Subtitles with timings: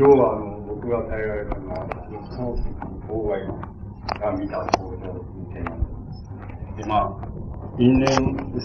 [0.00, 1.84] 今日は、あの、僕が耐えられたのは、
[2.32, 2.56] その、
[3.04, 3.36] 郊外
[4.16, 7.28] が見た想像みたいなんで、まあ、
[7.76, 8.08] 因縁、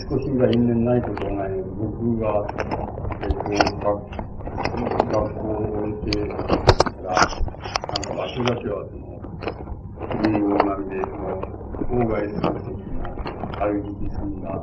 [0.07, 2.39] 少しぐらい因縁ないことはないので、僕が、
[3.19, 4.07] えっと、学
[5.11, 6.39] 学校を置いてか
[7.03, 9.19] ら、なんか場所だけは、その、
[10.23, 11.43] 運動並みで、その、
[11.83, 13.11] 郊外の席の
[13.59, 14.55] ある時期住んだ、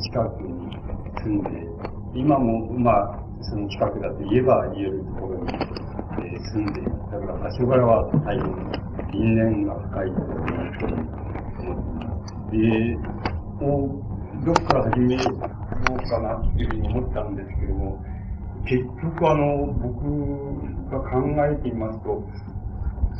[0.00, 0.72] 近くに
[1.20, 1.68] 住んで、
[2.16, 5.67] 今も、まあ、その近くだと言えば言えるところに、
[6.36, 6.90] 住んでいる。
[7.10, 12.38] だから場所柄は大変因縁が深いと思っています。
[12.50, 12.96] で、
[13.58, 14.02] こ
[14.42, 18.04] う、どこから始めようかなっていうふうに思ったんですけども、
[18.64, 20.04] 結局あの、僕
[20.90, 22.22] が考えていますと、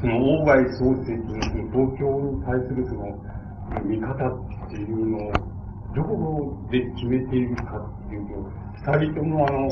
[0.00, 1.34] その、大外創生の
[1.72, 3.18] 東京に対するその、
[3.84, 5.32] 見方っていうのを、
[5.94, 8.34] どこで決めているかっていうと、
[8.92, 9.68] 二人ともあの、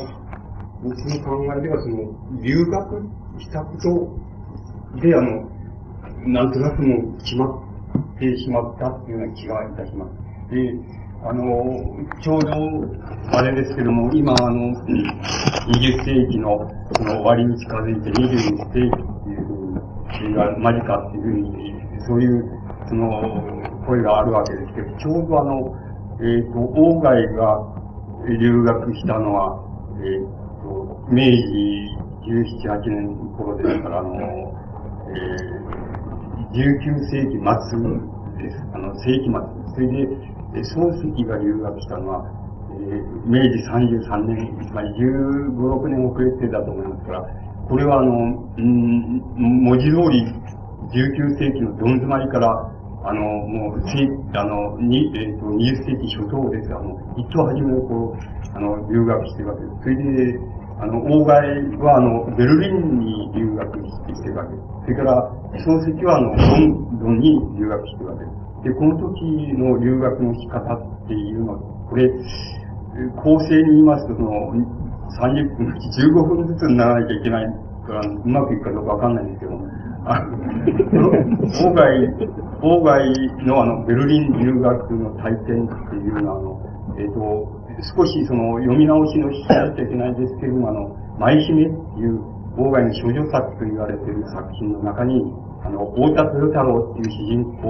[0.83, 5.49] 僕の考えではその、留学したことで、あの、
[6.25, 10.55] なんとなくも決まってしまったっていうような気がいたします。
[10.55, 10.73] で、
[11.23, 11.43] あの、
[12.21, 12.51] ちょうど、
[13.31, 21.73] あれですけども、今、あの、20世紀の、その終わりに近づいて21世紀っていうふうに、が間近っていうふうに、
[22.07, 22.45] そういう、
[22.87, 25.75] その、声があるわけですけど、ちょうどあの、
[26.19, 27.77] えっ、ー、と、王外が
[28.39, 29.63] 留学したのは、
[29.97, 30.25] えっ、ー、
[30.61, 37.79] と、明治17、8年頃ですから、あの、えー、19世紀末
[38.41, 38.57] です。
[38.73, 39.75] あの、世紀末。
[39.75, 40.07] それで、
[40.63, 42.25] 漱石が留学したのは、
[42.71, 47.21] えー、明治33年、つまり15、6年遅れてだと思いますから、
[47.67, 50.23] これはあの、うん、文字通り
[50.93, 52.71] 19世紀のどん詰まりから、
[53.03, 56.73] あの、もう、せあの、に、えっ、ー、と、20世紀初頭です。
[56.73, 59.83] あの、一等初めのこう、あの、留学してるわけです。
[59.83, 60.39] それで、
[60.79, 63.77] あの、大外は、あの、ベルリンに留学
[64.13, 64.67] してるわけです。
[64.85, 65.31] それから、
[65.65, 68.47] 漱石は、あの、ロンドンに留学してるわけです。
[68.63, 69.23] で、この時
[69.57, 71.59] の留学の仕方っていうのは、
[71.89, 72.09] これ、
[73.23, 74.53] 構成に言いますと、その、
[75.17, 77.45] 30分、15分ずつにならなきゃいけない
[77.87, 79.65] から、うまくいくかどうかわかんないんですけども、
[80.05, 80.21] あ
[81.51, 82.07] 郊外、
[82.61, 90.89] 郊外のあの、ベルリン留学の体験っていうのは、あの、えっ、ー、と、少しその読み直しのしないといけないですけれども、あの、
[91.19, 92.21] 舞姫っていう
[92.57, 95.21] 郊外の少女作と言われている作品の中に、
[95.63, 97.69] あの、大田豊太郎っていう主人公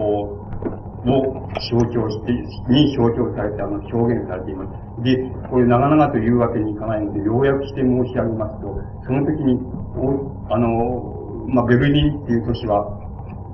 [1.08, 2.32] を象徴して、
[2.72, 5.04] に象徴されて、あの、表現されています。
[5.04, 5.18] で、
[5.50, 9.60] これ長々と言うわけにいかないので、要約して申し上げますと、その時に、
[10.50, 12.88] あの、まあ、ベルリンっていう都市は、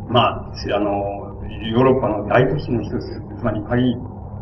[0.10, 1.34] まあ、あの、
[1.72, 3.96] ヨーロッパの大都市の一つ、つまりパリ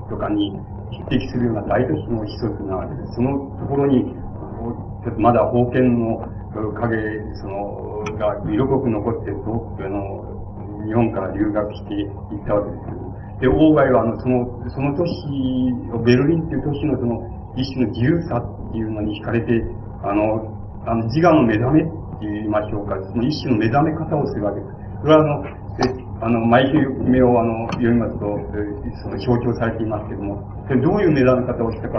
[0.09, 0.51] とかに
[0.91, 3.15] 匹敵するような大都市の一つなわけです。
[3.15, 6.19] そのところに、ちょっとまだ封建の
[6.51, 6.95] 影、
[7.41, 12.09] その、が色濃く残って、あの、日本から留学していっ
[12.45, 19.63] たわけですけど、で、外は、あの、その、その都市、ベルリンっていう都市のその、一種の自由さっていうのに惹かれて、
[20.03, 21.91] あの、あの自我の目覚めって
[22.21, 24.73] 言いましょうか、その一種の目覚め方をするわけです。
[25.01, 25.60] それはあの、
[26.21, 28.37] あの、毎週目をあの、読みますと、
[29.01, 31.97] その象徴されていますけども、それどういう目覚め方をしたか、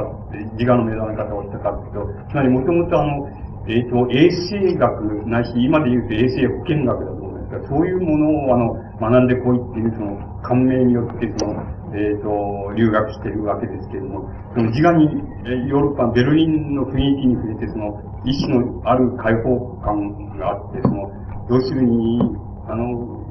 [0.55, 3.27] 自我の目覚め方をしたかというと、つまりもともとあの、
[3.66, 11.59] えっ、ー、と、衛生学ないし、今で言うと衛生保健学だと思うんですが、そういうものをあの、学んでこいっていうその、感銘によってその、
[11.91, 15.19] えっ、ー、と、留学しているわけですけれども、その自我に、
[15.66, 21.11] ヨーロッパ、ベルリンの雰囲気に触れて、その、意志のある解放感があって、その、
[21.50, 22.22] 要するに、
[22.69, 23.22] あの、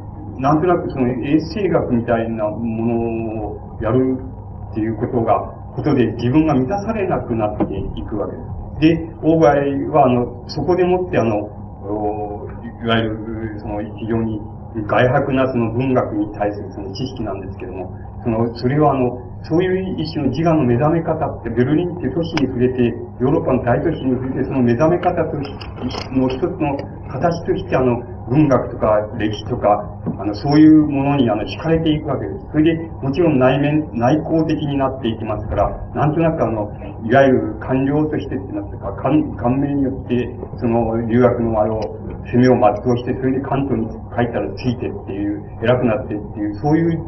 [0.41, 4.17] なんとなくその衛生学みたいなものをやる
[4.71, 5.37] っていうことが、
[5.77, 8.35] ことで自分が満たされなくなっていくわけ
[8.81, 8.97] です。
[8.97, 11.45] で、大外は、あの、そこでもってあの、
[12.81, 13.09] いわゆ
[13.53, 14.41] る、その、非常に
[14.87, 17.93] 外泊なその文学に対するその知識なんですけども、
[18.23, 22.81] その、それはあの、そういう一種の自我の目覚め方って、ベルリンっていう都市に触れて、
[23.21, 26.77] ヨーロッパの大都市に触れて、その目覚め方との一つの
[27.09, 28.01] 形として、あの、
[28.31, 29.83] 文学とか歴史とか、
[30.17, 32.47] あの、そういうものに、あの、惹かれていくわけです。
[32.51, 36.71] それで、もちろん内面、内向的になっていきますから、なんとなくあの、
[37.03, 40.15] いわゆる官僚としてってなってか、感、感銘によって、
[40.59, 41.81] その、留学のあれを、
[42.31, 47.03] 攻めを全うして、それで関東に書いたらついてっていう、偉くなってっていう、そういう、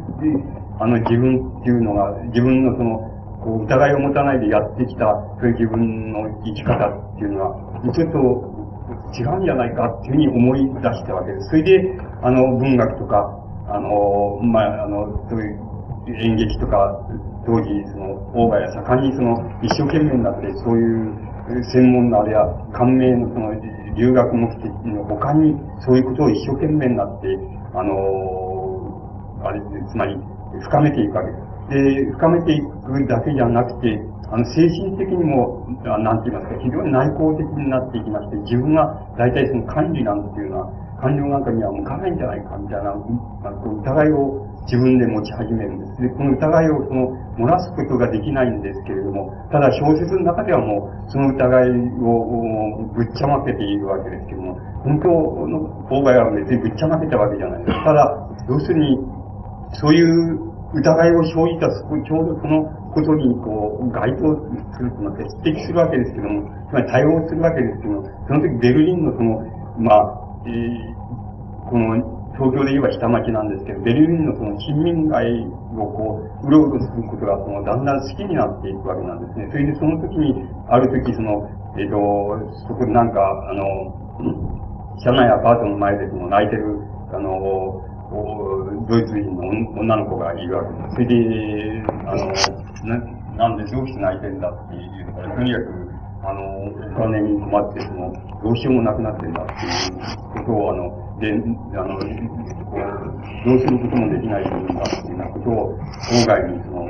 [0.78, 2.98] あの自分っていうのが、自分のその、
[3.44, 5.06] こう疑いを持たないでやってきた、
[5.40, 8.53] そういう自分の生き方っていうのは、ちょっと
[9.14, 11.48] 違うんじゃないかっていうふうに思い出したわけです。
[11.48, 13.30] それで、あの、文学とか、
[13.68, 15.64] あの、まあ、あの、そういう
[16.20, 17.00] 演劇とか、
[17.46, 23.52] 当時、その、大河や盛んにその、一生懸命になって、そういう専門のあれや、感銘のその、
[23.96, 27.28] 留学目的の他に、そういうことを一生懸命になって、
[27.74, 27.94] あの
[29.44, 29.60] あれ、
[29.90, 30.16] つまり、
[30.62, 31.44] 深めていくわけです。
[31.70, 34.00] で、深めていくだけじゃなくて、
[34.30, 46.02] あの、精神的にも、なんて言いますか、非常に内向的になっていきまして、自分が大体その管理なんていうのは、感情なんかには向かないんじゃないか、みたいな、疑いを自分で持ち始めるんです。
[46.02, 51.70] で、この疑いをその、漏らすことができないんですけれども、ただ小説の中ではもう、その疑い
[52.00, 55.08] をぶっちゃまけているわけですけども、本当
[55.46, 57.84] の妨害は別にぶっちゃまけたわけじゃないです。
[57.84, 58.98] ただ、要するに、
[59.74, 60.38] そういう
[60.74, 69.42] 疑いを生じた、ちょうどそのことに、こう、該当するというのは指摘するわけですけども、つまり対応するわけですけども、その時ベルリンのその、
[69.78, 75.26] まあ、えー、この、東京で言えば下町なんですけど、ベルリンのその市民街
[75.78, 79.48] をこう、うろうろすることが、その、だんだん好きになっていくわけなんですね。
[79.50, 80.34] それでその時に、
[80.68, 81.46] ある時その、
[81.78, 81.98] えっ、ー、と、
[82.66, 83.94] そこでなんか、あの、
[84.98, 86.78] 車内アパートの前でその泣いてる、
[87.12, 87.93] あの、
[88.86, 89.48] ドイツ人の
[89.80, 90.94] 女の子がいるわけです。
[90.94, 92.32] それで、あの、
[92.84, 95.90] な、なんでどうして泣いてんだっていうから、とにかく、
[96.22, 98.12] あの、お金に困って、その、
[98.42, 105.78] どうしようもなくなってんだっていうことを、あの、で、あの、こう、どうすることもできない自分だっていうようなことを、
[106.10, 106.86] 郊外にその、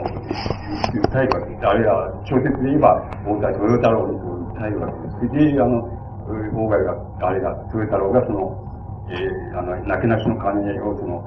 [1.09, 1.67] 訴えるわけです。
[1.67, 5.17] あるいは、小説で言えば、大田豊太郎にそう訴えるわけです。
[5.17, 5.89] それで、あの、
[6.27, 8.74] 郊外が、あれが、豊太郎がその、
[9.11, 11.21] えー、あの、なけなしの金を、その、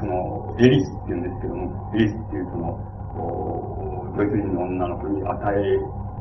[0.00, 2.92] その、エリスって言うんですけども、エリスっていうその、
[4.16, 5.78] ドイツ人の女の子に与え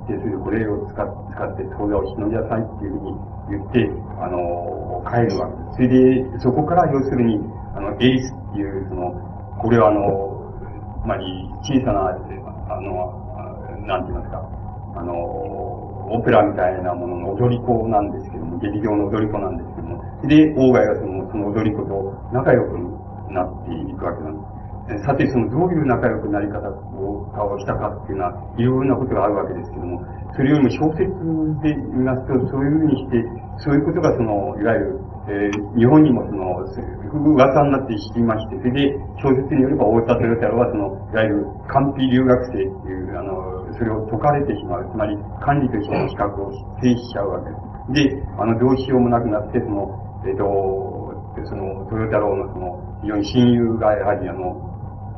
[0.07, 3.15] て、それこれを使使って当座をしのぎなさいっていうふうに
[3.49, 3.89] 言って、
[4.19, 5.75] あの、帰るわけです。
[5.75, 7.39] それで、そこから要するに、
[7.75, 9.11] あの、エリスっていう、その、
[9.59, 10.41] これはあの、
[11.03, 11.25] つまり、
[11.63, 12.15] 小さな、
[12.69, 13.21] あの、
[13.88, 14.43] なんて言いますか、
[14.95, 15.13] あの、
[16.11, 19.69] オペラみたいなものの踊り子なんですけども、劇場の踊り子なんです、
[20.27, 22.77] で、王外はその、その踊り子と仲良く
[23.33, 24.62] なっていくわけなんです。
[25.06, 30.01] さて、その、どういう仲良くなり方を、をしたかっていうのは、いろいろなことがあるわけですけども、
[30.35, 31.09] それよりも小説
[31.62, 33.23] で見ますと、そういうふうにして、
[33.63, 36.65] そういうことがその、いわゆる、えー、日本にもその、
[37.35, 44.89] 噂になって知りまして、それで、小説によれば、大田豊太郎はその、いわゆる、官費留学生っていう、あの、それを解かれてしまう。
[44.91, 46.51] つまり、管理としての資格を
[46.81, 48.15] 制しちゃうわけです。
[48.17, 51.13] で、あの、どうしようもなくなって、その、えっ、ー、と、
[51.45, 54.71] その、豊太郎のその、非常に親友がやはりあの、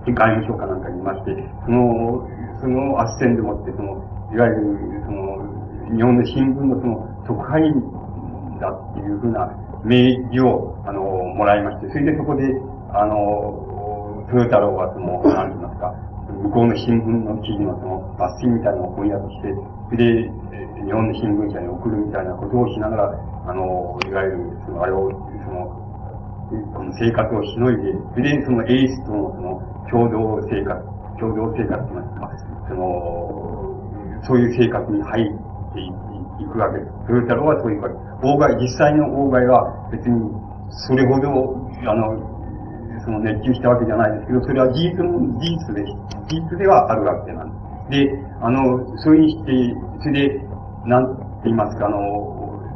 [0.05, 1.31] 外務省かなんかにいまして、
[1.65, 2.27] その、
[2.59, 3.99] その斡旋でもって、その、
[4.33, 9.47] いわゆる、その、日本の新聞のその、特派員だっていうふうな
[9.83, 12.43] 名義を、あの、もらいまして、それでそこで、
[12.93, 15.93] あの、豊太郎はその、何て言いますか、
[16.43, 19.55] 向こうの新聞の記事のその、抜粋みたいなのを翻訳して、
[19.87, 20.31] それで、
[20.83, 23.15] 日本の新聞社に送るみたいなことをしながら、
[23.47, 25.79] あの、いわゆる、その、あれを、その、
[26.75, 30.83] この生活をしのいで、でそのエイスとのその、共同生活、
[31.17, 36.91] 共同生活といいますか、その、そういう生活に入っていくわけです。
[37.07, 38.03] トヨタロはそういうわけです。
[38.37, 40.31] 外、実際の大外は別に
[40.69, 42.32] それほど、あの、
[43.03, 47.51] その熱中したわけじゃないですけど、それは事実の、事実で、事実ではあるわけなん
[47.89, 48.07] です。
[48.07, 50.39] で、あの、そういうして、それで、
[50.85, 51.97] なんて言いますか、あの、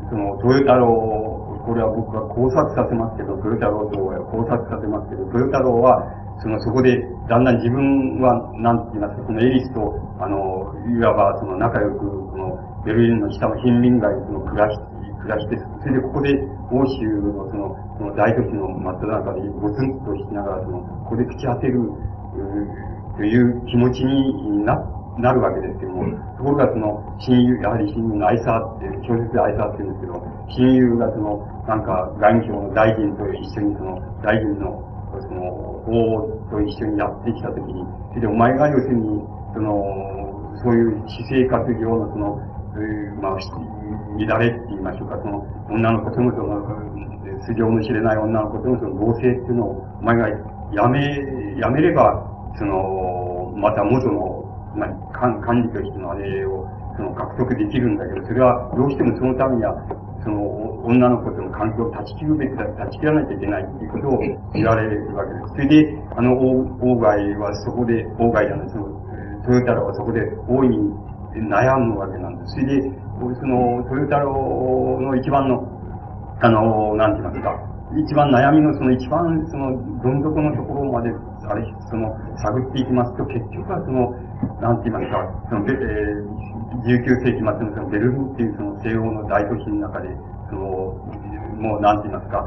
[0.09, 1.27] その、トヨタロ
[1.67, 3.99] これは僕は考察させますけど、トヨタロと
[4.31, 5.99] 考察させますけど、トヨタロは、
[6.39, 6.95] その、そこで、
[7.27, 12.55] だんだん自分は、なんて言いますか、そのエリスと、あの、いわば、その、仲良く、この、
[12.87, 14.79] ベルリンの下の貧民街の暮らし、
[15.19, 16.33] 暮らして、それでここで、
[16.71, 21.81] 欧州のその、その大都市の真っ只中で、ゴツンとしながら、その、ここで朽ち果てる、
[23.17, 24.77] という気持ちにな、
[25.17, 26.05] なるわけですけども、
[26.37, 34.87] ところがその、親友、やはり親友の愛さって、小説で愛さって言うんですけど、親友がその、なんか、外務省の大臣と一緒にその、大臣の
[35.21, 35.41] その、
[35.87, 42.41] 王と一緒にやってきたときに、それでお前が要するに、その、そういう私生活上のその、
[43.21, 43.37] まあ、
[44.25, 46.87] 乱れって言いましょうか、その、女の子とのその、
[47.45, 50.29] 素性の知れない女の子とのその合成っていうのを、お前が
[50.73, 52.23] やめ、やめれば、
[52.57, 54.43] その、また元の、
[54.75, 59.75] まあ、管理としてのあれを、その獲得できるんだけど、それはどうしてもそのためには、
[60.23, 60.41] その
[60.83, 64.19] 女の子との関係を断ち切るべきだ、断ち切らなきゃいけないっていうことを
[64.53, 65.47] 言われるわけです。
[65.51, 68.87] それで、あの、王外はそこで、王外じゃない、その、
[69.45, 70.91] トヨタはそこで大いに
[71.49, 72.55] 悩むわけなんです。
[72.55, 75.65] それで、その、トヨタロの一番の、
[76.41, 79.71] あの、なんて言いますか、一番悩みのその一番その、
[80.03, 81.09] どん底のところまで、
[81.47, 84.11] あれ、その、探っていきますと、結局はその、
[84.61, 90.09] なんて言いますか、その、えー、19世紀末のそのベルリンっていうその西欧の大都市の中で、
[90.49, 90.61] その、
[91.57, 92.43] もう、なんて言いますか、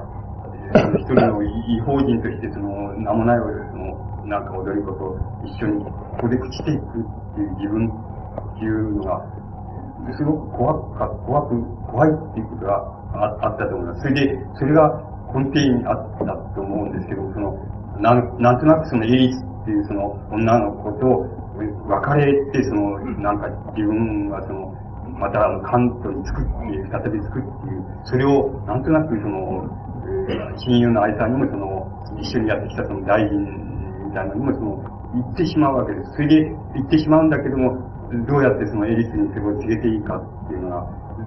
[0.70, 9.39] 一人の違法人として、その、名もない、その、なんか踊り子と一緒に、ここで朽ちていくっていう自分っていうのが、
[10.16, 12.76] すごく怖か、怖く、怖いっていうことが
[13.14, 14.02] ああったと思います。
[14.02, 15.02] それで、それが
[15.34, 17.54] 根底にあったと思うんですけど、その、
[18.00, 21.26] なん、なんとなくそのエリスっていうその女の子と
[21.58, 24.74] 別れて、その、なんか自分はその、
[25.18, 26.50] また関東に作って、
[26.88, 29.68] 再び作っていう、それをなんとなくその、
[30.56, 31.86] 親友の愛さんにもその、
[32.20, 33.38] 一緒にやってきたその大臣
[34.08, 36.12] みたいなのにもその、言ってしまうわけです。
[36.12, 40.82] それで言ってしまうんだけども、どうやってそのエリスにそれを告げていいかっていうのが、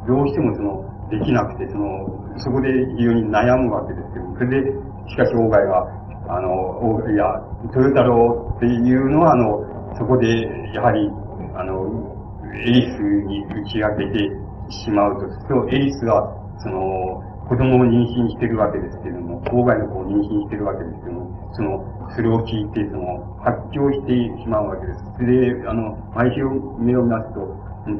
[0.08, 2.04] どうしてもその、できなくて、その、
[2.38, 4.72] そこで非常に悩むわけですけど、それで、
[5.08, 5.88] しかし、大外は、
[6.28, 7.24] あの、いや、
[7.72, 10.28] 豊太郎っていうのは、あの、そこで、
[10.74, 11.08] やはり、
[11.56, 11.88] あの、
[12.56, 14.32] エリスに打ち明けて
[14.70, 15.30] しまうと。
[15.30, 21.23] すると、エリスは、その、子供を妊娠してるわけですけれども、郊外の子を妊娠してるわけですけども、
[21.54, 25.00] その、それを聞いて、その、発狂してしまうわけです。
[25.18, 26.44] それで、あの、毎週
[26.80, 27.42] 目を見ますと、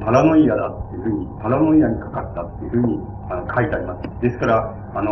[0.04, 4.22] パラノイアだっていうふうに、パラノイアにかかったっていうふうにあの書いてあります。
[4.22, 5.12] ですから、あの、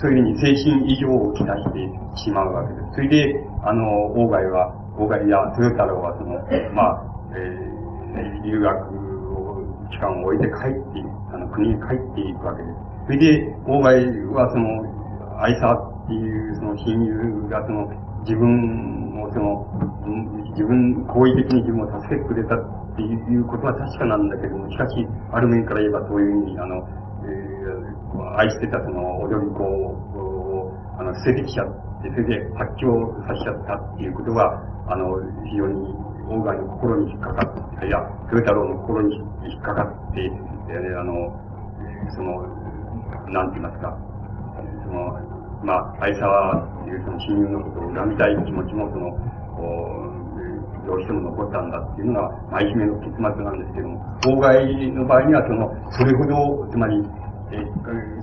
[0.00, 1.84] そういうふうに精神異常をきたして
[2.16, 2.94] しまうわけです。
[2.94, 6.40] それで、あの、大外は、大外や豊太郎は、その、
[6.72, 7.04] まあ、
[7.36, 8.74] えー、留学
[9.36, 12.74] を、期間を置いて帰って、あの、国に帰っていくわけです。
[13.06, 14.97] それで、大外は、その、
[15.38, 17.86] 愛沢っていう、その親友が、その、
[18.26, 19.66] 自分を、その、
[20.50, 26.82] 自分、好意的に自分を助けてくれたっていうことは確かなんだけども、しかし、ある面から言えばそういうふうに、あの、
[27.22, 31.68] えー、愛してたその踊り子を、あの、捨ててきちゃっ
[32.02, 35.94] て、それで発狂させちゃったっていうことが、あの、非常に、
[36.28, 39.16] 大外の心に引っかかって、いや、豊太郎の心に
[39.46, 41.30] 引っかかって、えー、あの、
[42.10, 42.42] その、
[43.30, 43.96] なんて言いますか、
[44.84, 45.27] その、
[45.62, 49.18] まあ、愛沢っていうその親友のことを恨みたい気持ちも、その、
[50.86, 56.96] どうしても残ったんだっていうのが、まあ、いじめの結末なんですけども、妨害の場合には、その、それほど、つまり、
[57.52, 57.64] え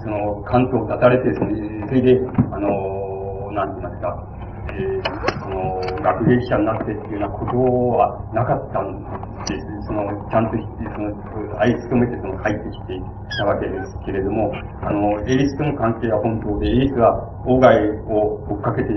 [0.01, 2.19] その、関東を断たれて、それで、
[2.51, 4.34] あの、なんて言いますか、
[4.75, 7.55] えー、その、学芸者になってっていうようなこと
[7.95, 8.99] はなかったん
[9.47, 9.87] です。
[9.87, 11.15] その、ちゃんと、その、
[11.59, 14.51] 愛努めてその入ってきてきたわけですけれども、
[14.83, 17.79] あの、エリスとの関係は本当で、エリスは王外
[18.11, 18.91] を追っかけて、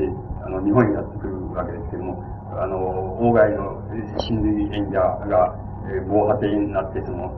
[0.45, 2.25] あの、日本にやってくるわけですけれども、
[2.59, 2.77] あの、
[3.23, 3.79] 王外の
[4.19, 4.99] 親類演者
[5.31, 5.55] が、
[5.95, 7.31] えー、防波堤になって、その、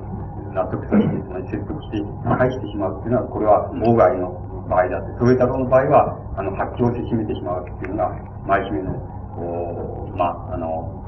[0.55, 8.15] 納得させて、つまり説得して返してしまうっていうのは、これは王外の場合だって、そういったの場合は、あの、発狂せしめてしまうっていうのが、
[8.47, 8.95] 前姫の、
[9.35, 11.03] おまあ、あの、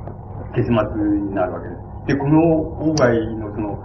[0.54, 2.12] 結末になるわけです。
[2.12, 2.42] で、この
[2.83, 3.78] 王外のその、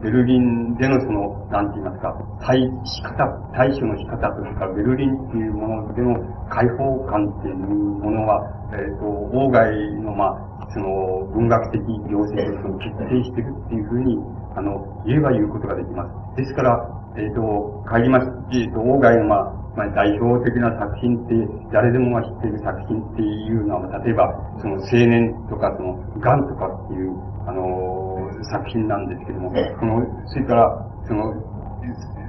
[0.00, 6.14] ベルリンでのその、なんて言いますか、対仕方、対処の仕方というか、ベルリンっていうものでの
[6.48, 14.18] 解放感っていうものは、えっ、ー、と、王外の、まあ、その、文学的行政とその決定してるっていうふうに、
[14.54, 16.36] あの、言えば言うことができます。
[16.36, 21.34] ですから、えっ、ー、と、帰りまして、えっ、と、王外の、まあ、代表的な作品って、
[21.72, 27.12] 誰でもが知っている作品っていうのは、例えば、その青年とか、その、癌とかっていう、
[27.46, 31.34] あの作品なんですけども、その、それから、その、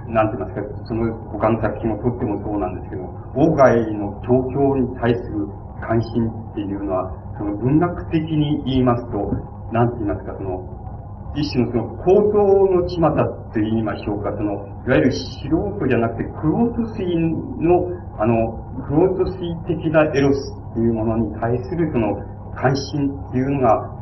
[0.08, 3.04] なんて言いますか、その他の作品をとってもそうなんですけど、
[3.36, 5.48] 王外の状況に対する
[5.82, 9.18] 関心っていうのは、その文学的に言いますと、
[9.74, 10.78] なんて言いますか、その、
[11.36, 12.38] 一種のその高等
[12.72, 13.02] の巷
[13.54, 17.04] と言いましょうか、その、いわゆる素人じゃなくて、クロート水
[17.60, 18.56] の、あの、
[18.88, 20.40] クロート水的なエロス
[20.72, 22.16] っていうものに対するその
[22.56, 23.98] 関心っていうのが、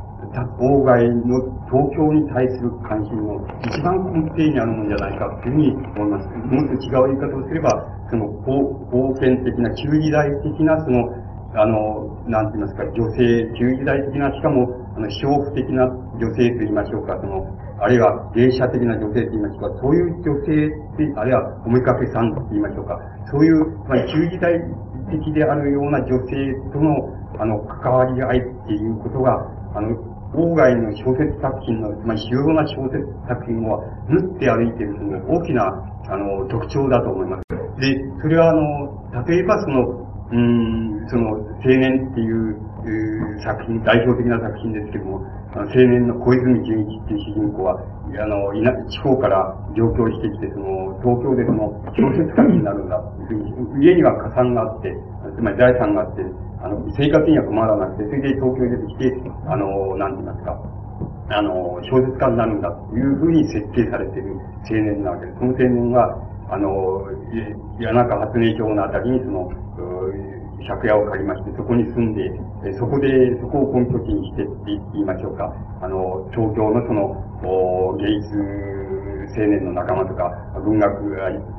[0.62, 1.42] 郊外の
[1.74, 6.30] 東京に対する関心の一番根底にあるものじゃないかというふうに思います。
[6.30, 7.70] もっと違う言い方をすれば、
[8.12, 11.10] その封建的な、旧時代的な、その、
[11.56, 15.86] あの、なんて言いますか、女性、旧時代的な、しかも、あの、娼婦的な
[16.16, 17.44] 女性と言いましょうか、その、
[17.80, 22.98] あるいは芸者的な女性と言いましょうか、そういう女性って、あるいはおめかけさんと言いましょうか、
[23.30, 24.56] そういう、まあ、旧時代
[25.12, 29.36] 的であるような女性との、あの、関わり合いっていうことが、
[29.76, 29.92] あの、
[30.32, 35.64] 郊外の小説作品の、まあ、主要な小説作品を縫って歩いているその大きな、
[36.08, 37.44] あの、特徴だと思います。
[37.80, 41.30] で、それはあの、例えばその、うん、その、
[41.64, 42.58] 青年っていう、
[42.90, 48.54] いう作品、代表的な作品ですけども、あの青年の小泉純一っていう主人公は、あの、
[48.90, 53.02] 地方から上京してきて、その、東京でその、小説家になるんだ
[53.80, 54.94] 家には加算があって、
[55.36, 56.22] つまり財産があって、
[56.62, 60.58] あの、生活には困らなくて、それで東京に出てきて、あの、なんて言いますか、
[61.30, 64.38] あの、小説家になるんだというふうに設計されている
[64.70, 65.40] 青年なわけです。
[65.40, 67.06] その青年は、あの、
[67.82, 69.50] 谷中発明町のあたりにその、
[70.68, 72.26] 借家を借りまして、そこに住んで、
[72.66, 73.08] えそこで、
[73.40, 75.54] そこを根拠地にしてって言いましょうか。
[75.82, 78.66] あの、東京のその、芸術
[79.38, 80.32] 青年の仲間とか、
[80.64, 80.90] 文学、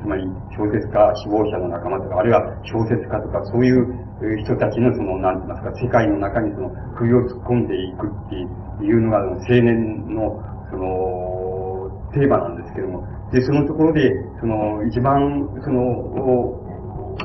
[0.01, 0.23] つまり
[0.55, 8.35] 小説家、志望者の仲間とか、あるいは小説家とか、そういう人たちのその、なんて言いますか、世界の中にその、釘を突っ込んでいくって
[8.83, 14.09] いうのが、青年の、その、テーマなんですけども、で、そのところで、
[14.39, 16.66] その、一番、その、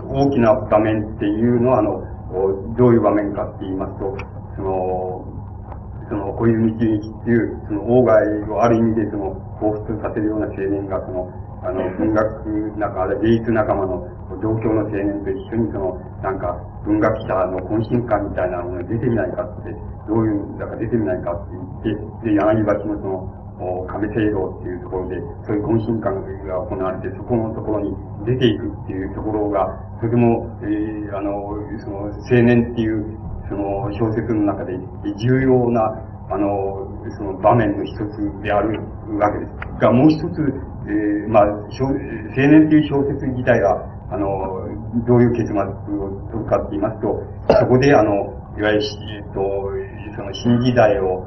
[0.00, 2.02] 大きな場面っていうのは、あの、
[2.76, 4.16] どういう場面かって言いますと、
[4.56, 5.24] その、
[6.08, 11.30] その、小泉純一っていう、その、外をある意味でその、彷彿させるような青年が、その、
[11.62, 14.08] あの、文学仲、あるいは芸術仲間の
[14.42, 19.70] 同郷の青年と一緒に、その、なんか、文学者の懇親会みたいなものが出てみないかって、
[20.08, 26.10] どういうんだか出てみないかって言って、で、柳橋のその、亀聖堂っていうところで、そういう懇親会
[26.48, 29.66] が行われて、そこのところに出ていくっていうところが、
[30.00, 31.98] とても、えー、あの、その、
[32.30, 34.78] 青年っていう、その、小説の中で
[35.16, 35.82] 重要な、
[36.30, 38.80] あの、その場面の一つである
[39.18, 39.80] わけです。
[39.80, 40.40] が、もう一つ、
[40.86, 44.68] えー、まあ、青年っていう小説自体が、あの、
[45.06, 48.12] どういう結末を取るかって言いますと、そこで、あの、
[48.58, 48.82] いわゆる、
[49.16, 49.40] えっと、
[50.16, 51.26] その新時代を、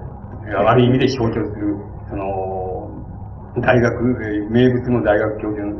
[0.67, 1.75] ある意味で象徴する
[2.09, 2.91] その、
[3.61, 5.73] 大学、名物の大学教授の、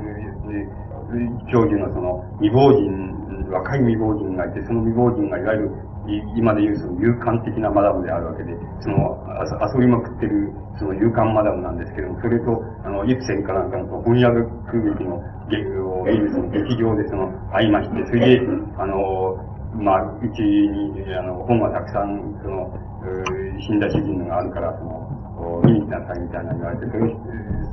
[1.52, 5.72] 教授のその、未亡人、若い未亡人がいて、その未亡人がいわゆる、
[6.36, 9.18] 今でいうその勇敢的なマダムであるわけで、その、
[9.74, 18.48] 遊びまくってる、その勇敢マダムなんですけども、それと、あの、イプセンかなんかの翻訳劇の劇を見るその劇場でその、会いまして、それで、
[18.78, 19.38] あの、
[19.74, 22.72] まあ、うちに、あの、本がたくさん、その、
[23.60, 25.15] 死んだ主人があるから、その、
[25.66, 27.16] 見に来なさいみたいな言われて、それ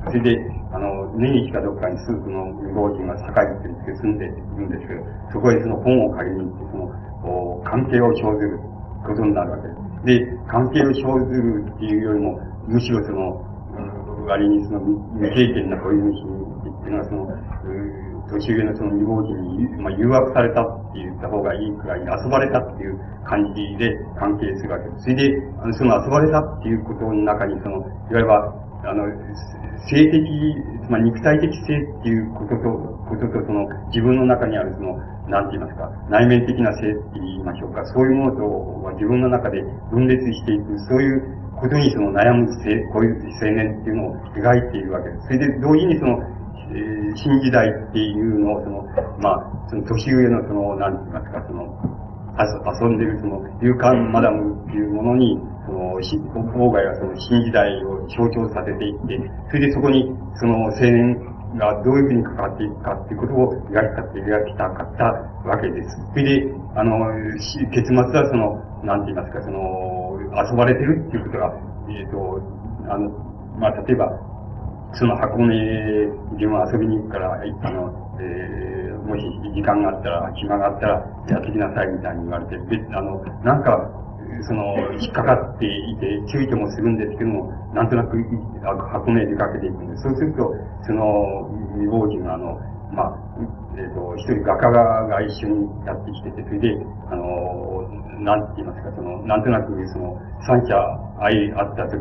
[0.05, 8.59] それで、あの、年にしかどっかにスープの未亡人が堺って言って住んでいるんですけど、そこへその本を借りに行って、その、関係を生ずる
[9.07, 9.83] ことになるわけです。
[10.05, 13.47] で、関係を生ずるっていうよりも、むしろその、
[14.23, 14.81] う割にその
[15.19, 17.27] 未経験な小泉氏っていうのはその、
[18.31, 25.03] 年上のその未亡人に、まあ、誘惑されたって言った方がいいくらいに遊ばれたっていう感じで関係するわけです。
[25.05, 25.31] それで、
[25.63, 29.07] あのその遊ばれたっていうことの中に、その、いわゆるあの、
[29.87, 30.19] 性的、
[30.83, 32.67] つまり肉体的性っていうことと、
[33.07, 34.99] こととその自分の中にあるその、
[35.31, 38.43] なんて言いますか、内面的な性って言いましょうか、そういうものと
[38.83, 41.23] は自分の中で分裂していく、そういう
[41.55, 45.27] ことにその悩む性、こういう青年っていうのを描いているわけです。
[45.27, 46.19] それで同時にその、
[46.73, 48.83] えー、新時代っていうのを、その、
[49.21, 51.69] まあ、その年上のその、なんて言いますか、その、
[52.33, 65.05] 遊んでるその、勇敢マダムっていうものに、その、郊外はその新時代を象徴させていって、それでそこに、その青年がどういうふうに関わっていくかっていうことを描きたって描きたかった
[65.49, 65.97] わけです。
[66.13, 66.97] それで、あの、
[67.71, 71.53] 結末はその、なんて言いますか、その、遊ばれてるっていうことが、
[71.91, 72.41] えっ、ー、と、
[72.89, 73.11] あの、
[73.61, 74.32] まあ、例えば、
[74.95, 75.57] その箱根、
[76.37, 79.25] 自分は遊びに行くから、あの、えー、もし
[79.55, 83.89] 時間があったら、暇があったら、やってきなさいみたいに言われて、で、あの、なんか、
[84.47, 88.17] その、引っかかっていて、注意ともするんですけども、なんとなく、
[88.93, 90.03] 箱根へ出かけていくんです。
[90.03, 92.61] そうすると、その、未亡人が、あの、
[92.93, 93.22] まあ、
[93.77, 96.77] えっ、ー、と、一人画家が一緒にやってきてて、それで、
[97.11, 97.89] あの、
[98.21, 100.75] なんて言いますか、その、なんとなく、その、三者
[101.19, 101.97] 愛あった時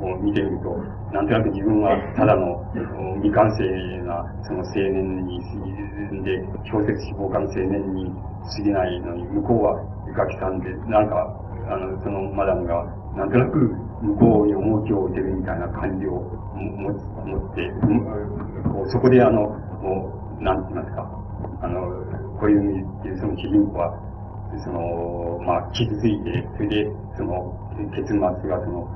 [0.00, 0.76] を見てみると、
[1.12, 2.64] なんとなく自分はただの
[3.22, 3.62] 未完成
[4.04, 8.10] なその青年に過ぎで、小説志望家の青年に
[8.56, 9.84] 過ぎないのに、向こうは
[10.16, 12.84] ガキさんで、なんか、あの、そのマダムが、
[13.16, 13.58] なんとなく
[14.02, 16.20] 向こうに重きを置いてるみたいな感じを
[16.56, 17.70] 持って、
[18.68, 19.48] こうそこであの、
[19.80, 21.06] もう、なんて言いますか、
[21.62, 21.80] あの、
[22.38, 23.94] こういうっていうその主人公は、
[24.62, 27.58] その、まあ、傷ついて、それで、その、
[27.96, 28.86] 結末がその、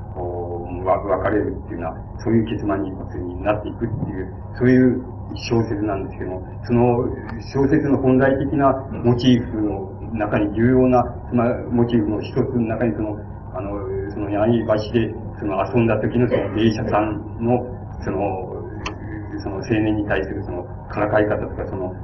[0.84, 5.02] 別れるっていうような、そういう結末になっていくっていう、そういう
[5.34, 7.08] 小説なんですけども、その
[7.52, 8.72] 小説の本来的な
[9.04, 13.18] モチーフの中に重要な、まあ、モチーフの一つの中にその、
[13.54, 17.58] あの、その柳橋で、その遊んだ時のその芸者さんの、
[18.04, 18.58] その、
[19.42, 20.57] その青年に対するその
[20.88, 21.94] からかい方とか、その、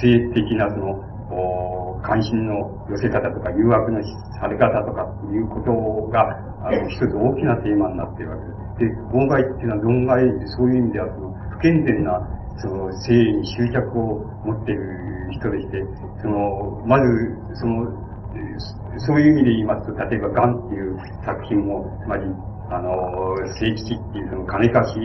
[0.00, 1.02] 性的なその、
[2.02, 4.00] 関心の寄せ方とか、誘惑の
[4.40, 6.22] され方とかっていうことが、
[6.62, 8.94] あの、 一つ大きなテーマになっているわけです。
[8.94, 12.20] で、妨害っていうのは論外、そういう意味では、その、不健全な、
[12.58, 14.82] その、性に執着を持っている
[15.30, 15.84] 人でして、
[16.22, 17.86] その、まず、その、
[18.98, 22.24] そういう意味で言いますと、例えば、ガンっていう作品も、つまり、
[22.70, 25.00] あの、聖吉っていうその金貸し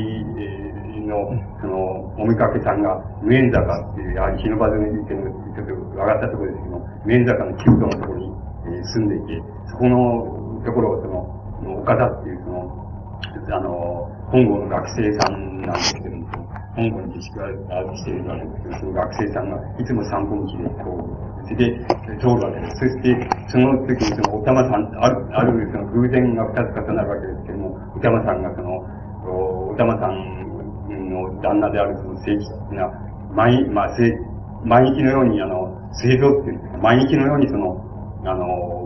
[0.99, 8.32] のの、その、お見かけさんが、無縁坂っていう、やはり日の場での池の、ちょっと上がったところですけども、無縁坂の中途のところに、
[8.65, 12.82] えー、住んでいて、そこのところを、その、岡田っていう、その、
[13.51, 16.27] あの、本郷の学生さんなんですけども、
[16.75, 17.47] 本郷に自粛が
[17.95, 21.04] してるわけですけど、その学生さんがいつも散歩道で、こ
[21.43, 21.86] う、それで
[22.17, 22.77] 通るわけです。
[22.77, 28.80] そして、その時にその、おたまさん、ある、ある、その偶然が二つ重なるわけですけども、おたまさんがその、
[29.71, 30.31] おたまさん
[31.41, 32.89] 旦那であるその正規的な、
[33.34, 33.97] 毎、まあ、
[34.63, 37.82] 毎日のように、あの、製造っていうんですか、毎日のようにその、
[38.25, 38.82] あの、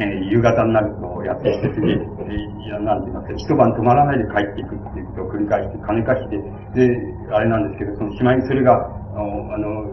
[0.00, 9.90] えー、夕方になるとやってきて、次、えいや、なんて言いますか、一晩泊まらないで帰っていくっていうことを繰り返して、金貸して、で、あれなんですけど、そのしまいにそれが、あの、あの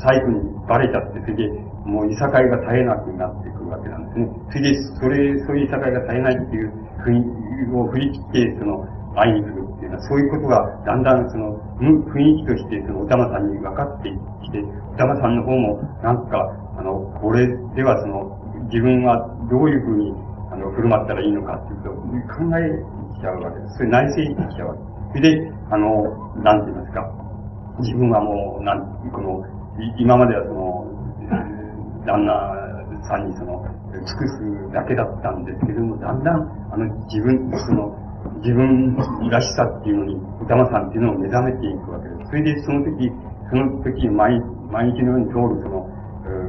[0.00, 1.48] 最後にバレちゃって、それで、
[1.84, 4.28] もういさかいが絶えなくなっていくわけなんですね。
[4.48, 7.10] それで、それ、そういういさかいが絶えないっていうふ
[7.72, 14.10] う、を振り切って、その、会いに来るていうのは、そういうことが、だんだんその、雰囲気として、その、おたまさんに分かって
[14.44, 16.42] きて、おたまさんの方も、なんか、
[16.78, 18.38] あの、これではその、
[18.70, 20.12] 自分はどういうふうに、
[20.50, 23.76] あの、振る舞ったらいいのかっていうと、考えちゃうわけです。
[23.78, 24.98] それ内省してきちゃうわけです。
[25.08, 27.06] それで、あの、なんて言いますか。
[27.80, 29.44] 自分はもう、なん、この、
[29.98, 30.98] 今まではその、
[32.04, 32.32] 旦那
[33.08, 33.62] さんにその、
[33.92, 38.07] 尽くすだけだったんですけども、だんだん、あの、自分、その、
[38.42, 38.96] 自分
[39.30, 42.30] らしさっていうのに、歌間さんっていうのを目覚めていくわけです。
[42.30, 43.12] それで、その時、
[43.50, 45.88] その時、毎、毎日のように通るその、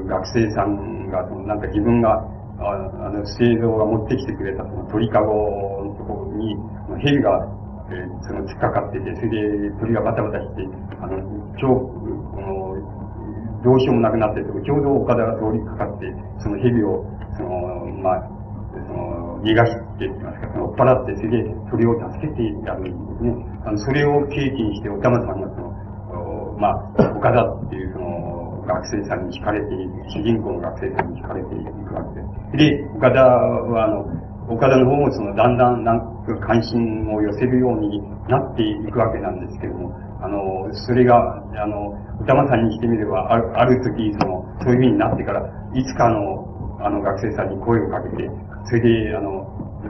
[0.08, 2.26] 学生さんが、そのなんか自分が、
[2.60, 6.56] ああの、製造が持ってきてくれたその鳥かごのところに、
[7.02, 7.48] 蛇が、
[7.90, 10.68] えー、その突っかかってて、それで鳥がバタバタして、
[11.02, 11.18] あの、
[11.58, 17.06] 超、この、どうしようもなくなってるとこ、ちょうど岡田が通りかかって、その蛇を、
[17.38, 18.30] その、まあ、
[18.72, 19.09] その、
[19.44, 23.34] 逃がしてって言いますか、その、追っ払って、それで鳥を助けてやるんですね。
[23.66, 25.70] あの、それを契機にして、おたまさんがその、
[26.60, 32.70] まあ、岡田っていうその、学生さんに惹かれていく、主人公の学生さんに惹かれていくわけです。
[32.70, 34.06] で、岡田は、あの、
[34.50, 41.18] 岡田の方もその、だんだん、なんか関心を寄せるようになっていくわけなんですけども、あの、それが、
[41.56, 45.42] あの、歌間さんにしてみれば、ある、ある時、その、そういうふうになってから、
[45.74, 48.30] いつかの、あの、学生さんに声をかけて、
[48.66, 49.48] それで、あの、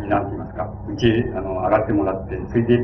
[0.08, 2.78] なんて言いますか、うちへ、あの、上がってもらって、それで、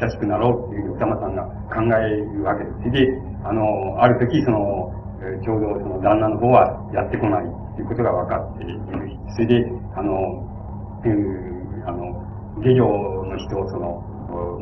[0.00, 2.78] 親しくなろうっていう歌間さんが考えるわけです。
[2.78, 4.94] それで、あの、ある時、その、
[5.42, 8.78] ちょうどその旦那の方はやってこないということが分かっている。
[9.34, 10.14] それで、あの、
[11.04, 12.22] うん、あの、
[12.62, 12.86] 下女
[13.26, 14.02] の人をその、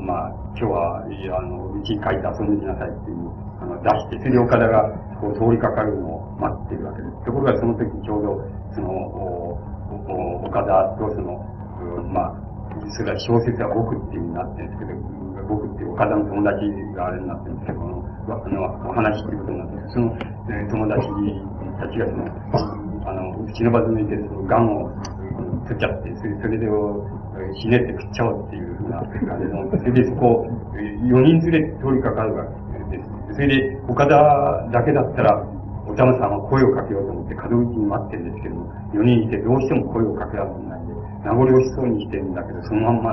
[0.01, 3.29] まあ、今日は、あの、うちに帰って遊んできなさいっていう、
[3.61, 4.89] あの、出して、それで岡田が
[5.21, 7.25] こう通りかかるのを待っているわけです。
[7.25, 8.41] ところがその時ちょうど、
[8.75, 9.76] その、
[10.15, 11.43] 岡田とその、
[12.13, 12.47] まあ、
[12.97, 15.17] それは小説は僕っていうになってるんですけど、
[15.49, 20.17] 僕って岡田の友達があれになってるんですけど、あの、お話っていうことになってその、
[20.51, 21.07] えー、友達
[21.79, 24.91] たちがその、あの、うちの場で抜いて、その、癌を
[25.69, 26.67] 取っちゃって、それそれで、
[27.55, 32.45] ひねって食っちゃおうっていうふうな感じの、それでそこ、4人連れ通りかかるわ
[32.91, 33.35] けです。
[33.35, 35.56] それで、岡田だけだったら、
[35.97, 43.13] たまさんは声をかけようと思って門口に待ってるんですけども、4人いてどうしても声をかけられないんで、名残惜しそうにしてるんだけど、そのまんま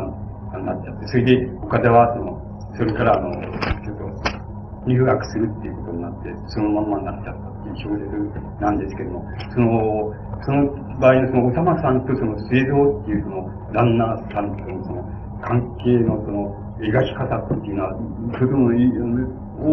[0.59, 2.37] になっちゃって、それで、岡田は、その、
[2.75, 3.31] それから、あの、
[3.81, 4.43] ちょっと、
[4.85, 10.11] 留学するっていうことになって、そのまんまになっちゃったっていう小説なんですけども、その、
[10.43, 15.07] その場合のその、おたまさんとその、末蔵っていうその、旦那さんとのその、
[15.39, 16.51] 関係のその、
[16.83, 17.95] 描き方っていうのは、
[18.33, 18.73] とても、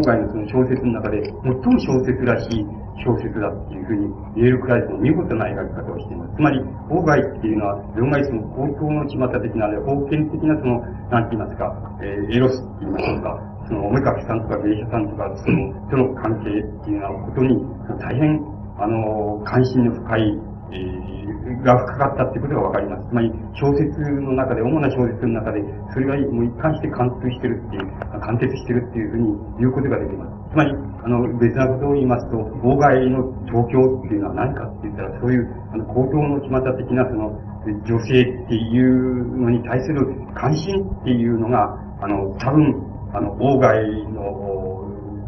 [0.02, 2.66] 外のその小説の中で、最も小説らしい
[3.04, 6.36] 小説だっていうふうに言えるくらいの見事な描き方をしています。
[6.36, 6.60] つまり、
[7.04, 17.64] 外っていうのは、論外その公共の巷的な、封建的なその、なんて言いますか、えー、エロスって言いましょうか、その、おめかきさんとか芸者さんとか、その、との関係っていうようなことに、
[18.00, 18.40] 大変、
[18.78, 20.38] あの、関心の深い、
[20.72, 21.19] えー、
[21.62, 23.08] が深かったってことがわかります。
[23.08, 30.32] つまり、小説の中で、主な小説の中で、それがもう一貫して貫通してるっていう、貫徹してるっていうふうに言うことができます。
[30.52, 37.38] つまり、あの、別なことを言いますと、妨害の東京っていうのは何かって言ったら、そういう、あの、高等の巷的な、その、
[37.84, 42.74] 女性っていうのに対する関心っていうのが、あの、多分、
[43.12, 44.70] あの、外の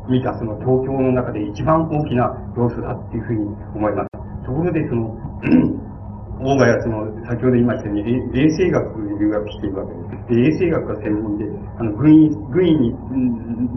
[0.09, 4.09] 見たその東京の中で一番大きな要素だっていうふうに思います。
[4.45, 5.17] ところでその、
[6.43, 8.03] 外はその、先ほど言いましたように、
[8.35, 10.35] 衛生学に留学しているわけです。
[10.35, 11.45] で、衛生学が専門で、
[11.79, 12.95] あの、軍医、軍医に、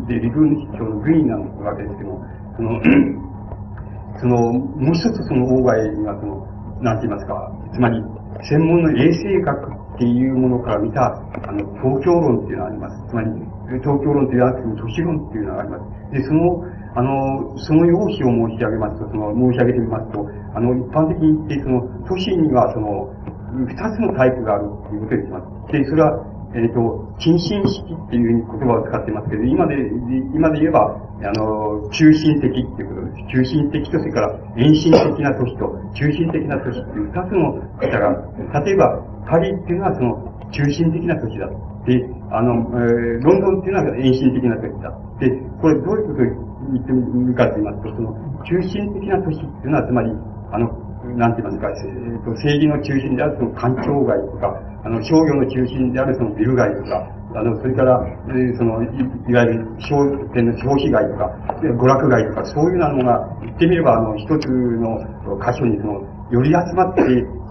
[0.08, 2.26] で、陸軍室長の軍医なわけですけども、
[2.56, 2.82] その、
[4.20, 5.62] その、もう一つその外
[5.94, 6.48] にはその、
[6.82, 8.02] なんて言いますか、つまり、
[8.44, 11.16] 専門の衛生学っていうものから見た、
[11.48, 13.10] あの、東京論っていうのがあります。
[13.10, 13.32] つまり、
[13.80, 16.12] 東京論というやつの都市論っていうのがあります。
[16.12, 16.64] で、その、
[16.96, 23.12] あの、その用紙を申し上げますと、その、申し上げてみますと、あの、一般的に言って、その、都市には、その、
[23.68, 25.72] 二つのタイプがあるということにします。
[25.72, 29.76] で、それは、えっ、ー、と、近親式っていう言葉を使ってますけど、今で、
[30.34, 33.28] 今で言えば、あの、中心的っていうことです。
[33.28, 41.48] 中心的と、それから遠心的な都市と、中心的な都市っていう二つの方が、例えば、パリっていうのはその、中心的な都市だ。
[41.86, 44.92] で、あの、えー、ロンドンっていうのは遠心的な都市だ。
[45.20, 50.12] で、これどういうことを言ってみるかと言いますと、その、中心的な都市っていうのは、つまり、
[50.52, 54.50] あの、なんて言いますか、えー、と政治の中心であるその官庁街とか、
[54.84, 58.88] あの、商業の中心であるそのビル街とか、あの、それから、えー、そのい、
[59.30, 60.02] いわゆる商
[60.34, 61.30] 店の消費街とか、
[61.62, 64.98] 娯楽街とか、そういうなのが、言ってみれば、あの、一つの
[65.38, 66.02] 箇所にその、
[66.32, 67.02] より集まって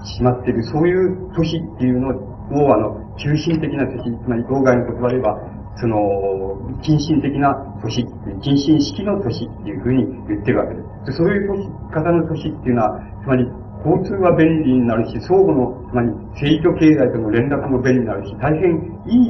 [0.02, 8.06] しまっている、そういう都市っていうのを、あの、中心的な都市、つまり、当該の言葉で言えば、その、近親的な都市、
[8.42, 10.82] 近親式の都市っていうふうに言ってるわけで
[11.12, 11.18] す。
[11.18, 13.48] そういう方の都市っていうのは、つまり、
[13.84, 16.08] 交通は便利になるし、相互の、つまり、
[16.40, 19.28] 政治と経済との連絡も便利になるし、大変い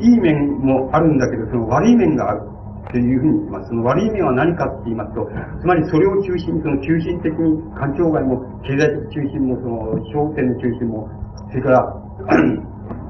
[0.00, 2.54] い、いい面もあるんだけど、その悪い面がある。
[2.90, 3.68] というふうに言ってます。
[3.68, 5.26] その悪い面は何かって言いますと、
[5.60, 11.08] つまりそれを中心に、その中心的に、環境外も、経済的中心も、その、商店の中心も、
[11.50, 11.80] それから、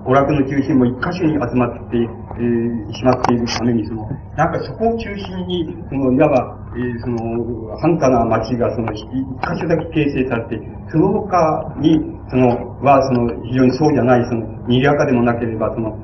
[0.04, 15.96] 娯楽の中心も一箇所に集まって、えー、しまっているために、その、なんかそこを中心に、その、いわば、えー、その、繁華な街が、その、一箇所だけ形成されて、その他に、その、は、その、非常にそうじゃない、その、賑やかでもなければ、その、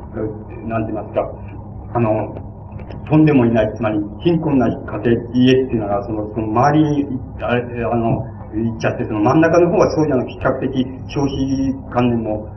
[0.66, 1.20] なんて言いますか、
[1.92, 2.34] あの、
[3.08, 12.48] とんでもいない、つまり、貧困な家庭、家っていうのが、その、その周りに、あれ、あの、行っちゃって、その真ん中の方はそうじゃなく、比較的消費観念も、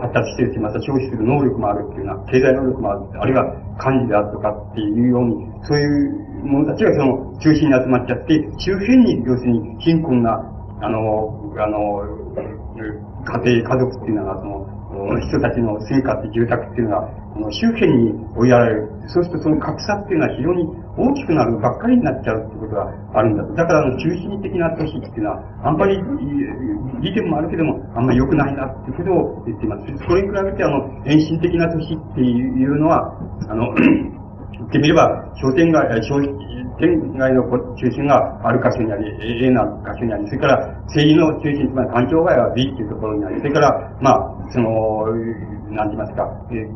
[0.00, 3.44] 発達してるし、また消費する能力もあるっていうような、経済能力もある、あるいは
[3.78, 10.34] 管理であるとかっていうように、そういう者たちがその中心に集まっちゃって、周辺に要するに貧困な、
[10.80, 12.02] あの、あの、
[13.24, 14.66] 家庭、家族っていうのが、その、
[15.20, 17.08] 人たちの住みかって住宅っていうのが、
[17.50, 18.88] 周辺に追いやられる。
[19.08, 23.64] そうするとその格差っていうのは非常に大きくなるばっかりになっちゃうってことがあるんだ。
[23.64, 25.96] だからあの中心的な都市っていうのは、あんまり、
[27.00, 29.84] 利点もあるけども、あんまり良くないなっていうことを言っています。
[30.06, 33.16] それに比べてあの、遠心的な都市っていうのは、
[33.48, 33.72] あの、
[34.72, 35.04] ってみれば、
[35.36, 36.16] 商店街、商
[36.80, 37.44] 県外の
[37.76, 40.56] 中心がある箇所にあり、A な箇所にあり、それから
[40.88, 43.68] 政治の中心、つまり環境外は B っていうところにあり、それから、
[44.00, 45.04] まあ、その、
[45.76, 46.24] なんて言いますか、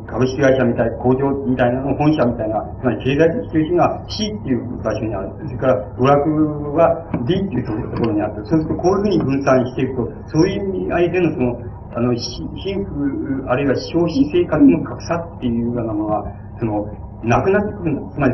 [0.05, 5.33] 株式会社みたい、工場みたいなの本社みたいな、つまり経済的中心が C っていう場所にある。
[5.41, 8.45] それから、娯楽は D っていうところにある。
[8.45, 11.57] そうすると、こういうふうに分散していくと、そういう意味合いでのその、
[11.97, 16.23] あの、貧富、あるいは消費生活の格差っていうようなものは、
[16.59, 16.85] その、
[17.23, 18.13] なくなってくるんだ。
[18.13, 18.33] つまり、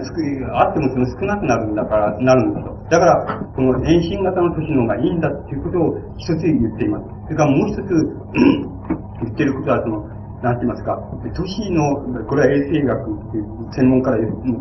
[0.55, 2.75] あってもその少なくなるんだから、なるんだと。
[2.89, 7.05] だから、この遠心型の都市の方がいいんだっていうことを一つ言っています。
[7.25, 7.79] それからもう一つ
[9.23, 10.03] 言ってることは、その、
[10.43, 10.99] なんて言いますか、
[11.33, 14.17] 都市の、これは衛生学っていう専門家の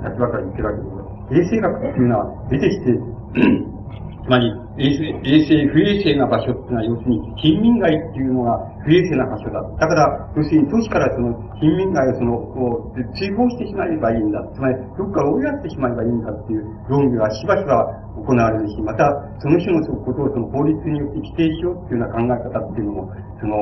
[0.06, 2.98] 立場から言ってるわけですけど、衛生学っていうのは出てきて、
[4.22, 9.62] つまり、衛生、衛生、不衛生な場所っていうのは、要するに、貧民街っていうのが不衛生な場所だ。
[9.78, 14.42] だから、要するに都市からその、貧民街をその、こう、追放してしまえばいいんだ。
[14.54, 19.06] つまり、どっか追いやってしまえばいいんだっていう論議がしばしば行われるし、また、
[19.38, 23.56] その種のことをその法律によって規定しようっていうような考え方っていうのも、その、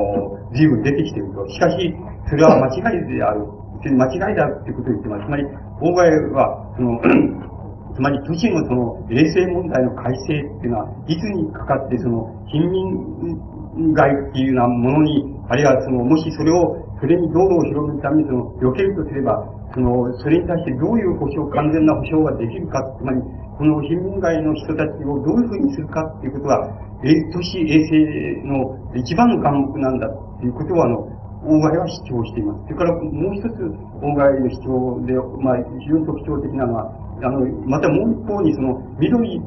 [0.53, 1.47] 随分出てきていると。
[1.49, 1.95] しかし、
[2.29, 3.45] それは間違いである。
[3.83, 5.25] 間違いだってことを言ってます。
[5.25, 5.45] つまり、
[5.81, 7.01] 大前は、その、
[7.93, 23.21] つまり都市のその衛生問題の改正っていうのは、いつにかかってその貧民街っていうようなものに、あるいはその、もしそれを、それに道路を広めるためにその、避けるとすれば、その、それに対してどういう保障、完全な保障ができるか、つまり、
[23.57, 26.67] この貧民街の人たちをどういうふうにするかっていうことは、
[27.03, 31.07] え都市衛生の一番の眼目なんだっていうことは、あの、
[31.43, 32.61] 大貝は主張しています。
[32.65, 33.57] それからもう一つ、
[34.01, 39.41] 大貝の主張で、まあ、非常に特徴的なのは、あの、またもう一方にその、緑、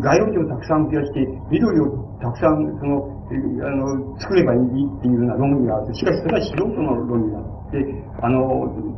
[0.00, 7.84] 街路樹をたくさん増やして、緑をたくさん、その、あの、作ればいいっていうような論議があって、しかしそれは素人の論議があって、
[8.22, 8.40] あの、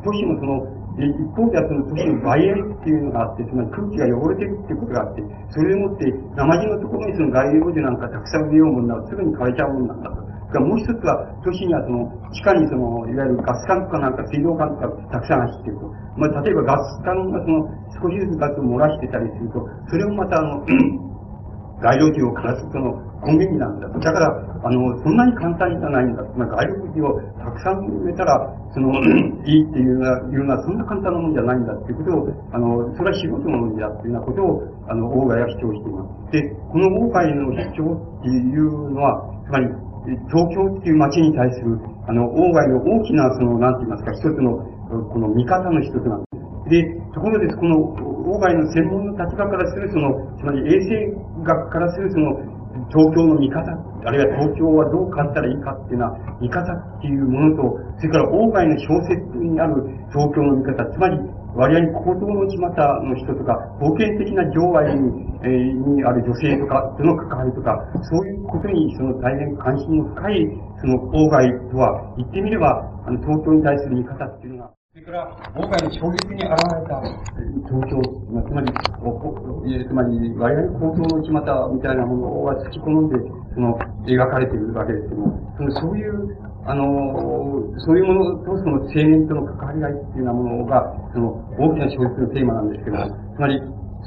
[0.05, 10.31] 都市もその、一方ではその都市の外縁っていうのがあって、つまり空気が汚れてるっていうことがあって、それをもって、生地のところにその街路樹なんかたくさん植えようもんならすぐに枯れちゃうもんなんだと。
[10.59, 11.14] もう一つは、
[11.47, 15.87] 都市にはその、地下にその、いわゆるガス管とかなんか水道管とかたくさん走ってると。
[16.19, 17.66] まあ、例えばガス管がその、
[18.03, 20.66] 少しずつガスを漏らしてたりすると、それをまたあの、
[21.81, 23.99] 街路樹を枯らすその根源になるんだと。
[23.99, 24.29] だから、
[24.65, 26.23] あの、そんなに簡単じゃないんだ。
[26.37, 28.37] まあ、外国人をたくさん埋めたら、
[28.73, 28.93] その、
[29.45, 36.33] いいっていうのは、いうのは、そんな簡単なもんじゃないんだっていうことを、あの、それは仕事のもんだっていうようなことを、あの、大外は主張しています。
[36.33, 39.67] で、この大外の主張っていうのは、つまり、
[40.33, 41.79] 東京っていう街に対する、
[42.09, 44.65] あの、大外の大きな、その、なんて言いますか、一つの、
[45.13, 46.71] この見方の一つなんです。
[46.71, 47.77] で、ところで、この、
[48.31, 52.60] 大外の専門の立場からする、その、つまり衛生学からする、その、
[52.91, 53.67] 東京の見方、
[54.05, 59.83] あるいは東京はどう変わったらいいかっていうのは、見方っていうものと、それから大外の小説にある
[60.15, 61.19] 東京の見方、つまり、
[61.55, 62.59] 割合に行動の巷
[63.03, 65.11] の人とか、保険的な情愛に,、
[65.43, 70.47] えー、にある女性とか、との関わりとか、そういうことにその大変関心の深い、
[70.81, 74.60] その郊外とは、言ってみれば、あの、東京に対する見方っていうのが、そ
[75.11, 77.03] れから、今回の衝撃に現れた
[77.66, 78.01] 東京、
[78.46, 78.73] つまり、
[79.85, 83.18] つまり、我々の東京の巷みたいなものが突き込んで、
[83.55, 86.85] その、描かれているわけですけども、そのそういう、あの、
[87.79, 93.61] そういうものとその青年との関わり合いっていうようなものが、その、大きな小説のテーマなんですけども、つまり、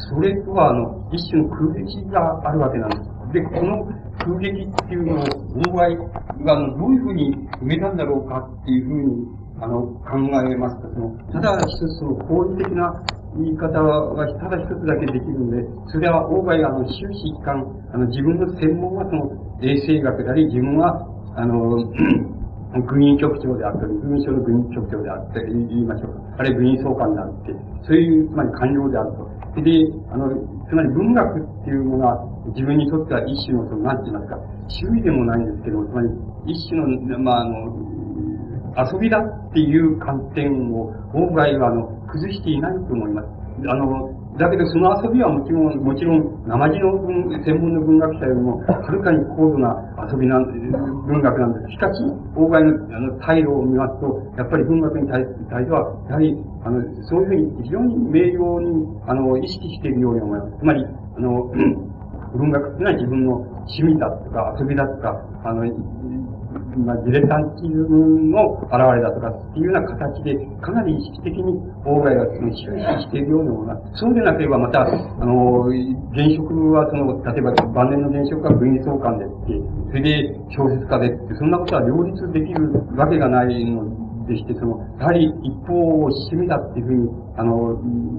[0.09, 3.13] それとは、あの、一種の空撃があるわけなんです。
[3.33, 3.85] で、この
[4.19, 5.25] 空撃っていうのを、
[5.57, 5.97] 妨害
[6.45, 13.03] が、どういうふうに埋めたんだろうかっていうふうに、あの、考えますと、その、ただ一つの、法理的な
[13.37, 21.77] 言い方がただ一つだけできるので、それは、大概、あの、終始一貫、あの、自分の専門はその、衛生学であり、自分は、あの、
[22.81, 26.17] 軍員局長であったり、軍省の軍員局長であったり、言いましょう。
[26.39, 27.53] あるいは軍員総監であって、
[27.85, 29.61] そういう、つまり官僚であると。
[29.61, 29.69] で、
[30.09, 30.33] あの、
[30.67, 32.17] つまり文学っていうものは、
[32.55, 36.09] 自分にとっては一種の、その、なんて言いますか、周囲でもないんですけども、つまり、
[36.47, 37.92] 一種の、まあ、あの、
[38.77, 43.27] 遊びだっていう観点を、法外は、あの、崩していないと思います。
[43.69, 46.97] あの、だけどその遊びはもちろん、もちろん、生地の
[47.45, 49.77] 専門の文学者よりも、はるかに高度な
[50.09, 50.49] 遊びなん、
[51.05, 51.71] 文学なんです。
[51.71, 52.01] しかし、
[52.33, 60.57] 法外のあの態度を見ますと、やっぱり文学に対しては、やはり、あの、そういうふうに非常に明瞭に、あの、意識しているように思います。
[60.57, 60.85] つまり、
[61.17, 61.53] あの、
[62.33, 63.35] 文学っていうのは自分の
[63.69, 65.13] 趣味だとか遊びだとか、
[65.45, 65.63] あの、
[66.77, 75.67] まあ、ディレタンティズムの現れだとかっていうような形で、かなり意識的に法外がその終始しているようなものそうでなければまた、あの、
[76.13, 87.77] 現職はその、例えば晩年の現職は軍事総監でって、それで小説家でって、そんなことは両立できるわけがないのでして、その、やはり一方を趣味だっていうふうに、あの、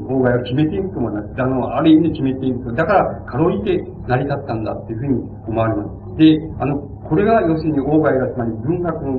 [0.08, 1.34] 法外は決めていると思います。
[1.40, 2.72] あの、ある意味で決めていると。
[2.72, 5.14] だから、かろうじて成り立ったんだっていうふうに
[5.48, 6.18] 思われます。
[6.18, 9.12] で、あの、これが要するにオーバイがつまり文学の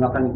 [0.00, 0.32] 中に、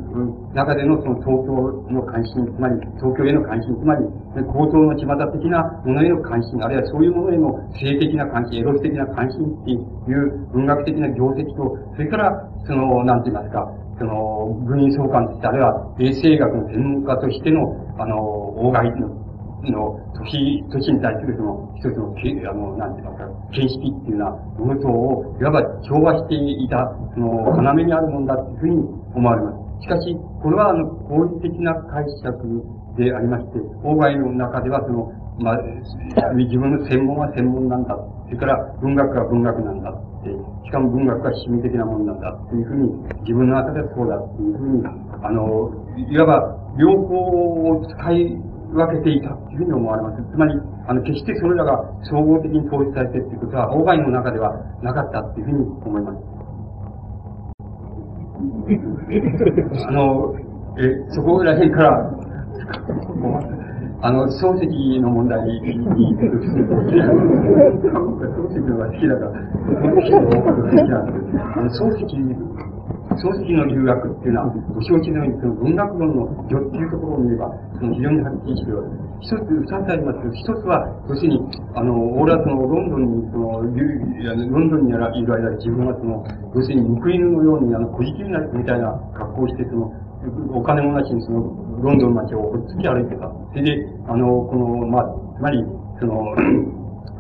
[0.53, 1.57] 中でのその東京
[1.89, 4.05] の関心、つまり東京への関心、つまり
[4.53, 13.65] 高等の巷的なものへの関心、あるいはそういうものへの性的な関心、エロス的な関心っていう文学的な業績と、それから、その、なんて言いますか、
[13.99, 18.17] その、軍員総監として、あるいは衛生学の専門家としての、あの、
[18.61, 19.20] 大外の
[19.69, 24.27] の、年、年に対するその、一つの、あの、なんていうか、形式っていうよ
[24.59, 28.77] うなものとを、いわば調和していた、その、要にあるもんだっていうふうに
[29.15, 29.83] 思われます。
[29.83, 32.65] しかし、これは、あの、合理的な解釈
[32.97, 35.57] でありまして、法外の中では、その、まあ、
[36.35, 37.97] 自分の専門は専門なんだ。
[38.27, 40.31] それから、文学は文学なんだって、
[40.65, 42.93] しかも文学は趣味的なものなんだっていうふうに、
[43.23, 44.85] 自分の中ではそうだっていうふうに、
[45.23, 48.37] あの、いわば、両方を使い
[48.73, 50.23] 分けていたというふうに思われます。
[50.31, 50.55] つまり、
[50.87, 54.53] あの、決してそれらが総合的に統一されているということは、外の中では
[54.83, 56.19] なかったというふうに思います。
[59.87, 60.35] あの、
[60.79, 62.11] え、そこら辺から、
[64.03, 66.31] あの、漱石の問題に、漱
[68.51, 72.17] 石のが好きだから、漱石の好きなんですけど、あの、漱石
[73.19, 79.11] 漱石の留学っていうのは、ご承知のように、その文学論の序っていうところを見れば、その非常にはっきりしてるわけです。
[79.21, 81.41] 一つ、二つありますけど、一つは、要するに、
[81.75, 81.93] あの、
[82.23, 86.23] 俺はその、ロンドンに、その、ロンドンにいる間、自分はその、
[86.55, 89.93] 要するに、報い犬のように、あの、小じきになるみたいな格好をして、その、
[90.55, 91.41] お金もなしにその、
[91.83, 93.27] ロンドン町をほっつき歩いてた。
[93.27, 95.05] それで、あの、この、まあ、
[95.37, 95.65] つまり、
[95.99, 96.35] その、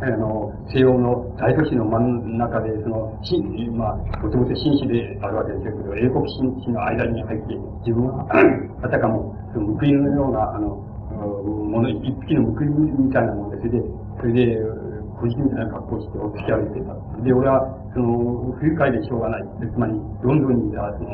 [0.00, 7.54] あの、西欧の大都市の真ん中で、その、新、まあ、もともと紳士であるわけですけど、英国紳士の間に入って、
[7.84, 8.26] 自分は、
[8.82, 10.76] あたかも、その報いのような、あの、
[11.68, 13.82] もの、一匹の報いみたいなもので、それで、
[14.20, 14.58] それで、
[15.20, 17.22] 小じみたいな格好をしてお付き歩いてた。
[17.22, 19.44] で、俺は、その、不愉快でしょうがない。
[19.60, 21.10] つまり、ロンドンにいた、その、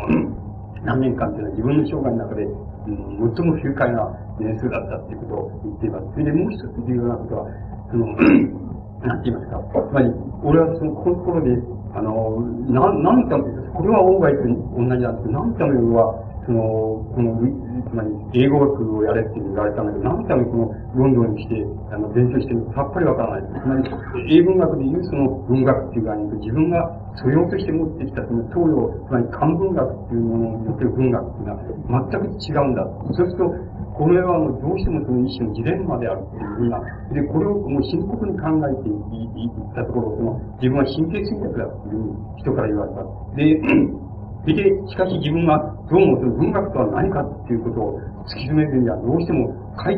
[0.85, 4.07] 何年間っていうのは自分の生涯の中で、うん、最も不愉快な
[4.39, 6.07] 年数だったっていうことを言っています。
[6.13, 7.51] それでもう一つ重要なことは、
[7.91, 8.07] その、
[9.07, 9.63] なんて言いますか。
[9.91, 10.11] つまり、
[10.43, 11.57] 俺はその、このところで、
[11.95, 13.39] あの、な、なんた？
[13.39, 14.43] め、これは大外と
[14.77, 16.63] 同じなんですけど、なんためは、その、
[17.11, 17.43] この、
[17.91, 23.51] つまり、英語学をやれって言われたんだけど、なんためこの、ロンドンに来て、あの、勉強してるさっぱりわからない。
[23.51, 31.55] つまり、英文学でいうその文学っていう概念と、自分が素養として持ってきたその東洋、つまり漢文学っていうものによってる文学っていうの
[31.99, 32.85] は、全く違うんだ。
[33.11, 33.55] そうすると、
[33.97, 36.81] これはもうどうしてもその一種のジレンマであるっていうふうな、
[37.17, 43.01] で、これをもう深刻に考えていったところ、その自分は神経衰弱だっていう人から言われた。
[43.41, 43.57] で、
[44.53, 44.53] で、
[44.87, 49.49] しかし自分がどうもその文学とは何かっていうことを突き詰めるにはどうしても
[49.81, 49.97] 帰、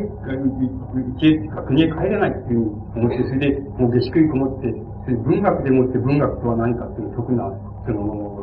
[1.19, 1.37] 家、
[1.67, 4.71] 国へ帰れないっていうふうに思って、それでもう下宿にこもって、
[5.27, 7.51] 文学でもって文学とは何かっていう特な、
[7.85, 8.38] その、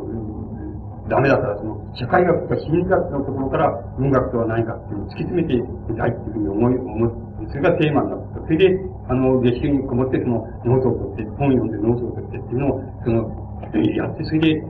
[1.09, 5.55] ダメだったら、その、社会学とか心理学のところから文学とは何かっていうのを突き詰めて
[5.89, 8.41] みたいっていうふうに思い、思って、それがテーマになった。
[8.41, 13.47] それで、あの、下宿にこもって、その、ノートを取って、本を読んでノートを取ってっていうのを、その、
[13.95, 14.63] やって、それで、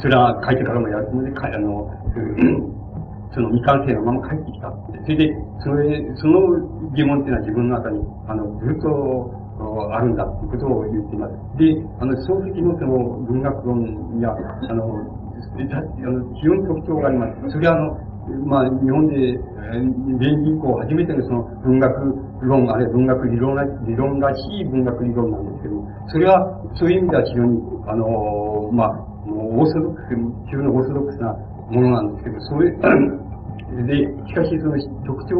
[0.00, 1.88] それは書いてからもやるつもりで、あの、
[3.32, 4.72] その未完成のまま帰ってきた。
[5.04, 9.40] それで、それ、その疑問っていうのは自分の中に、あの、ずっと、
[9.92, 11.34] あるんだっていうことを言っています。
[11.58, 12.96] で、あの、漱石のその
[13.28, 17.50] 文学論や、あの、あの非常に特徴があります。
[17.50, 18.10] それはあの、
[18.46, 19.38] まあ、日本で、
[19.70, 21.94] 連銀行初めてのその文学
[22.42, 30.16] 論、あるいは文学理論ら理論らしい文学理論なんですけど、それは、そういう意味では非常に、あの、まあ、オーソドックス、
[30.46, 31.32] 非常にオーソドックスな
[31.70, 32.70] ものなんですけど、それ、
[33.86, 34.76] で、しかしその
[35.06, 35.38] 特徴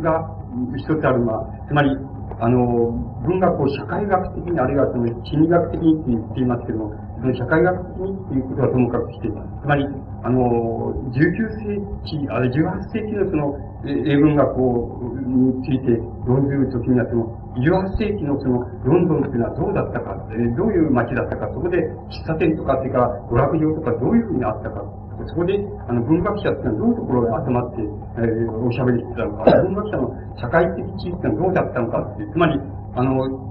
[0.00, 0.30] が
[0.76, 1.90] 一つあるのは、つまり、
[2.38, 2.92] あの、
[3.24, 9.84] 文学を社会学的に、あるいはその心理学的にって言っていますけども、社会学的にっていうことはともかくして、つまり、
[10.22, 15.94] あの、19世紀、あるいは18世紀のその、英文学を、について
[16.26, 20.14] 論ずるときには、その、18世紀のその、ロンドンっていうのはどうだったか、
[20.56, 21.78] どういう街だったか、そこで
[22.10, 24.82] 喫茶店とか、それから娯楽場とかどういうふうにあったか、
[25.24, 25.56] そこで、
[25.88, 32.60] あの、文学者っていうのはどういうところに集まって、えー、おしゃべりしてたのか、文学者の社会的地位っていうのはどうだったのか、つまり、
[32.94, 33.46] あの、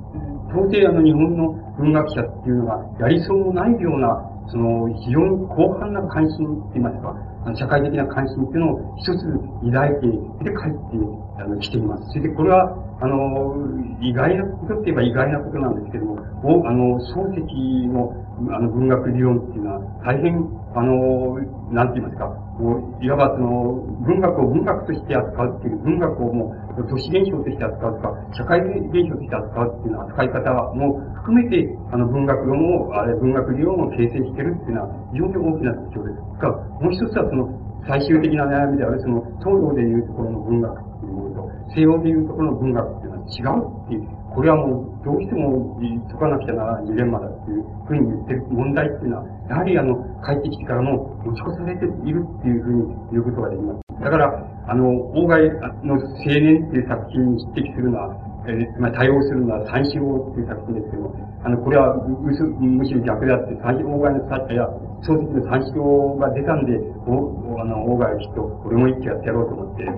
[0.49, 7.15] 到底あの日本の文学者っていうのが、やりそうもないような、その、非常に広範な関心って言いますか、
[7.45, 9.25] あの社会的な関心っていうのを一つ
[9.65, 10.07] 抱いて、
[10.43, 12.09] で帰ってあの来ています。
[12.09, 13.55] それでこれは、あの、
[14.01, 18.13] 意外なことって言えば意外なことなんですけども、おあの、漱石の
[18.51, 20.35] あの文学理論っていうのは、大変
[20.75, 21.39] あの、
[21.71, 36.39] なんて言いますか、もう、いわばその、文学を文学として扱うっていう、文学をもう、都市現象として扱うとか、社会現象として扱うっていうのは扱い方も含めて、あの、文学論を、あれ、文学理論を形成してるっていうのは、非常に大きな特徴です。
[36.39, 36.49] か
[36.79, 37.49] もう一つはその、
[37.87, 45.77] 最終的な悩みである、その、東洋でいうところの文学っていうものと、西洋でいうところの文学っ違うっていう、これはもう、どうしても
[46.09, 49.95] 解かなくちゃならないジレンマだっていうふうに言ってる問題っていうのは、やはりあの、
[50.25, 54.03] 帰ってきてからも持ち越されているっていうふうに言うことができます。
[54.03, 55.49] だから、あの、大外
[55.83, 58.15] の青年っていう作品に匹敵するのは、
[58.47, 64.69] えー、まあ、対応するのは三四郎っていう作品ですけども、あの、これはむしむしろ逆であって、三四郎の作家や、
[65.01, 69.91] 小説の三四郎が出たんで、お、あの、大外きっと、俺も一気やってやろうと思って、あ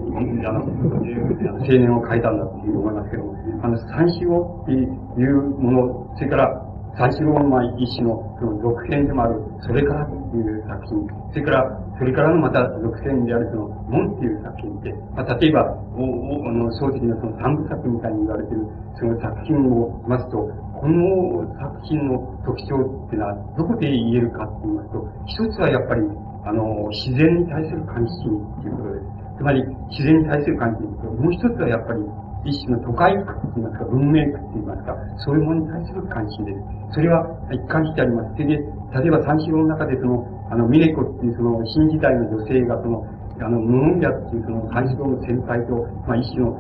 [0.52, 6.64] の、青年を変えたんだっていう思いますけども、あの、三四郎っていうもの、それから、
[6.98, 15.66] 三四郎の一種のその続編でもある、それからっていう作品、それから、それからのまた続編であるその、門っていう作品で、まあ、例えば、
[15.98, 18.70] おおあの、正直なその三部作みたいに言われている、
[19.02, 20.38] その作品を見ますと、
[20.78, 22.78] この作品の特徴
[23.08, 26.02] っていうのは、どこで言えるかって言いますと、一つはやっぱり、
[26.46, 29.18] あの、自然に対する関心っていうことです。
[29.38, 32.02] つまり、自然に対する関心と、もう一つはやっぱり、
[32.48, 36.96] 一種の都会区って言いますか、文明区って言いますか、そういうものに対する関心です。
[36.96, 38.32] それは一貫してあります。
[38.32, 43.04] それで、例えば三四郎の中でその、あの、ミネコっていうその新時代の女性がその、
[43.40, 45.76] あの、無音者っていうその三四郎の先輩と、
[46.08, 46.56] まあ一種の、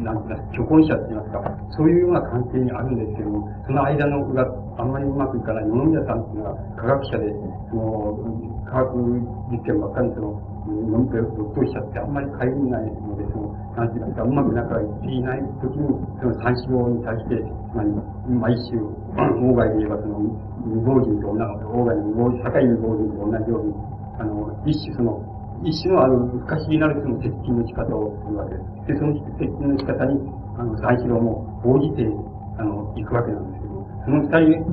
[0.00, 1.42] なんていうか、虚婚者って言いますか、
[1.76, 4.46] そういうような関係にあるんですけども、その間のが
[4.78, 7.34] あんまりうまくいかない無音者さんっていうのは科学者で、
[7.68, 8.14] その、
[8.70, 8.94] 科学
[9.50, 12.12] 実験ばっかりその、飲み会をぶっ通しちゃって、あん。
[12.12, 13.92] まり帰りないので、その、なん。
[13.92, 15.88] ていうか、うまく仲がいっていない時に、
[16.20, 17.84] その三四郎に対して、つまあ、
[18.28, 18.76] 毎週、
[19.14, 20.18] 大外で言えばその、
[20.66, 23.74] 未亡人と同じ、大外の未亡人、境未亡人と同じように、
[24.18, 25.22] あの、一種その、
[25.62, 28.86] 一種のあの、不可思議なるその接近の仕方をするわけです。
[28.92, 30.20] で、その接近の仕方に、
[30.58, 32.04] あの、三四郎も応じて、
[32.58, 33.52] あの、行くわけなん。
[33.52, 34.64] ですけど、その二人、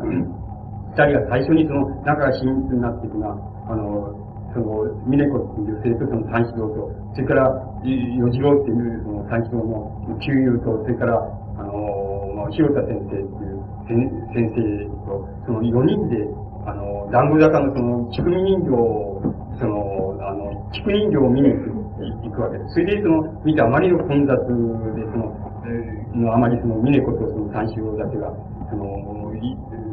[0.96, 3.38] 二人が最初にその、仲が親密になっていくのは、
[3.70, 4.23] あの、
[4.54, 7.50] その、ミネコっていう女性とその三四郎と、それから、
[7.84, 14.62] 与次郎っていうその三四郎の旧友と、それから、あの、広田先生っていう、先生
[15.06, 16.28] と、その4人で、
[16.66, 19.14] あの、団子坂のその、菊人形を
[19.60, 22.74] その、あの、菊人形を見に行く行くわけです。
[22.74, 25.32] それで、その、見てあまりの混雑で、その、
[25.66, 28.28] えー、あまりその、峰子とその三四郎だけが、
[28.70, 28.84] その、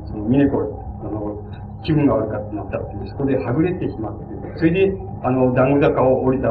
[0.07, 0.90] その、峰子、あの、
[1.83, 4.25] 気分が悪かったなったっていう、そこではぐれてしまって、
[4.59, 6.49] それで、あの、団子坂を降りた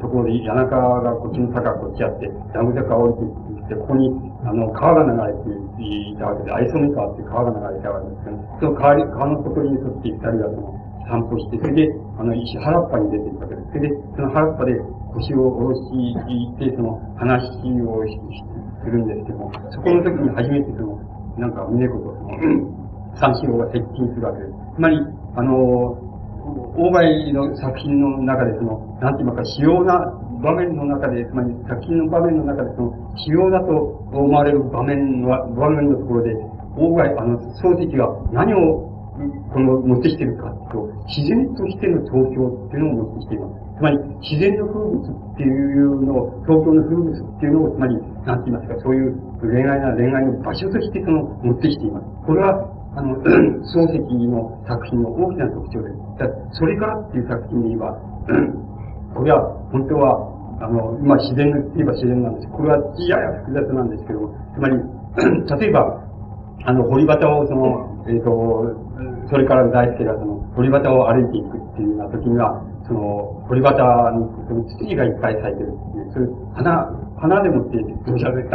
[0.00, 4.10] ところで、谷中がこっちの坂こっちあって、団子坂を降りてて、ここに、
[4.44, 13.68] あの、川が流れていたわけで、愛想の川って川が流れたわけですけど、その川川のことに沿って二人がその、散歩して、それで、あの、石原っぱに出ていくわけです。
[13.70, 14.74] それで、その原っぱで
[15.14, 17.46] 腰を下ろして、その、話
[17.86, 18.02] を
[18.82, 20.98] するんですけども、そこの時に初めてその、
[21.38, 22.85] なんか、峰子とその、
[23.20, 24.52] 三四郎が接近するわけです。
[24.76, 24.98] つまり、
[25.36, 26.06] あの、
[26.76, 29.98] 大貝の作品の中でその、なんて言いますか、主要な
[30.42, 33.72] 場面の中で、つまり作品の場面の中でその、主要だと
[34.12, 36.34] 思われる場面の、場面のところで、
[36.76, 38.92] 大貝、あの、漱石が何を、
[39.52, 43.66] この、持ってきてるかと、自然としての東京っていうのを持ってきています。
[43.78, 47.96] つまり、自然の風物っていうのを、東京の風物っていうのを、つまり、
[48.26, 52.06] なんて言いますか、そういう恋愛な恋愛の場所としてその、持ってきています。
[52.26, 53.12] これは、あの、
[53.76, 55.96] 漱石の作品の大きな特徴です。
[56.18, 57.92] だそれからっていう作品で言えば、
[59.12, 60.16] これは本当は、
[60.64, 62.48] あの、まあ、自然といえば自然なんです。
[62.48, 64.80] これはやや複雑なんですけど、つまり、
[65.60, 66.00] 例えば、
[66.64, 68.64] あの、堀端をその、えっ、ー、と、
[69.28, 76.88] それから大輔がその、堀端を歩いていくっていうような時には、その、堀端に、その、土がいっぱい咲いてるっていう、そういう花、
[77.20, 77.76] 花でもって、
[78.08, 78.48] 描写で、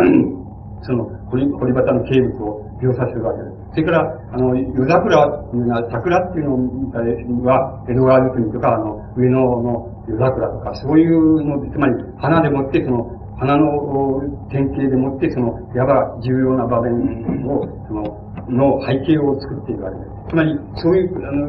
[0.82, 3.61] その、堀、堀端の景物を描写するわけです。
[3.72, 4.04] それから、
[4.34, 20.12] あの、夜桜っていうのは、桜っていうのは、江戸川国とか、あの、上野の夜桜とか、そういうの、つまり、花でもって、その、花の典型でもって、その、やば重要な場面を、その、の背景を作っているわけです。
[20.30, 21.48] つまり、そういう、あの、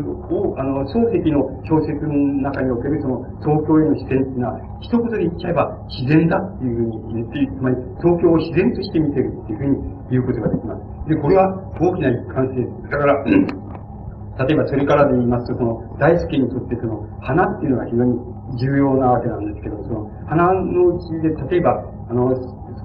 [0.58, 9.76] あの、漱石の小説の中におけるその、東京への視点っていうのは、一言で言っちゃえば自然だっていうふうに言って、つまり、東京を自然として見てるっていうふうに
[10.10, 10.91] 言うことができます。
[11.08, 11.50] で、これは
[11.80, 12.90] 大きな一貫性です。
[12.90, 18.18] だから、例えばそれからで言いますと、その、大輔にとってその、花っていうのが非常に
[18.58, 22.32] 重要なわけなんですけど、その、花のうちで、例えば、あの、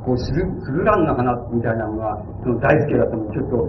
[0.03, 3.67] こう、スル、スルランの花みたいなのが、その大輔がその、ちょっと、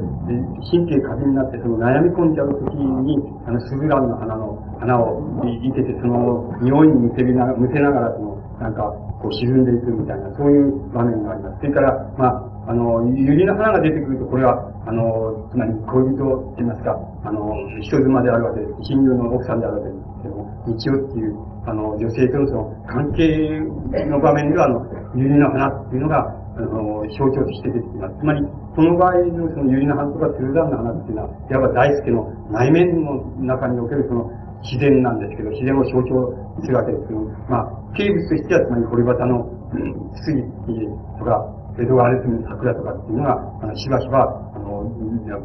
[0.70, 8.82] 神経過敏になって、その悩み込んじゃうときに、あの、スルランの花の、花をいけて、その、匂いにむせなむせながら、その、なんか、
[9.22, 11.59] こう沈んでいくみたいな、そういう場面があります。
[11.61, 16.92] それから、まあ、あの、百合の花が出てくると、これは、あの、つまり恋人って言いますか、
[17.24, 18.92] あの、人妻であるわけです。
[18.92, 23.64] 親友の奥さんであるわけですけども、日曜っていう、あの、女性とのその関係
[24.04, 28.20] の場面では、あの、百合の花っていうのが、あの、象徴として出てきます。
[28.20, 28.44] つまり、
[28.76, 33.16] この場合のその百合の花とか鶴山の花っていうのは、いわば大輔の内面の
[33.48, 34.28] 中におけるその
[34.60, 39.56] 自然なんですけど、自然を象徴するわけですけど、まあ、形物としては、つまり堀端の、
[40.20, 40.44] 杉
[41.18, 44.83] とか、江戸川ネの桜とかっていうのが、あの、しばしば、あの、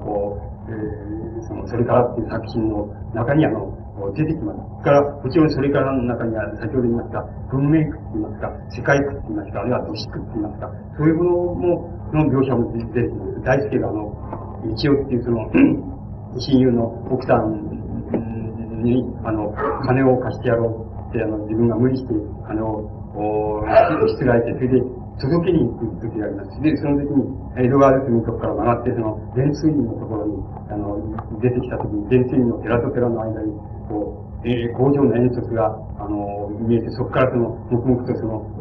[0.02, 3.70] こう、えー、その、それからっていう作品の中にあの、
[4.16, 4.84] 出てきます。
[4.84, 7.22] から、もちろんそれからの中には、先ほど言いました、
[7.52, 13.42] 文明区って言いますか、世界区って言いますか、あるいは都市区って言いますか、そういうものも、の描写も出てきます。
[13.44, 15.52] 大輔があの、一応っていうその、
[16.38, 19.54] 親友の奥さんに、あの、
[19.86, 22.14] 金を貸してやろうって、あの、自分が無理して
[22.48, 23.62] 金を、お、
[24.08, 24.82] しつらえて、それで、
[25.20, 26.61] 届けに行く時があります。
[26.61, 27.24] で、その時に、
[27.57, 33.53] 江戸川ですのとこから曲がって、その、伝水院のところに、あの、出てきた時に、伝水院の寺と寺の間に、
[33.88, 38.53] こう、えー、工場の煙突が、あの、見えて、そこからその、黙々とその、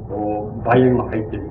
[0.65, 1.49] 梅園が入っている。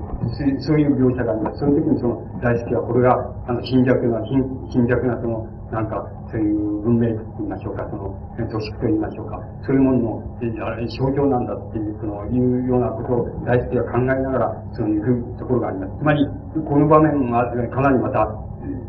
[0.59, 1.59] そういう描写があります。
[1.59, 8.15] その時にその、大好きは、これが、あの、貧弱な、貧貧弱なその、なんか、そういう文明と言いましょうか、その、
[8.47, 15.99] 都市と言いましょうか、そういうものの、え象徴なんだっていう、その、いうようなことを大好きは考えながら、その、行くところがあります。
[15.99, 16.25] つまり、
[16.55, 18.31] この場面は、かなりまた、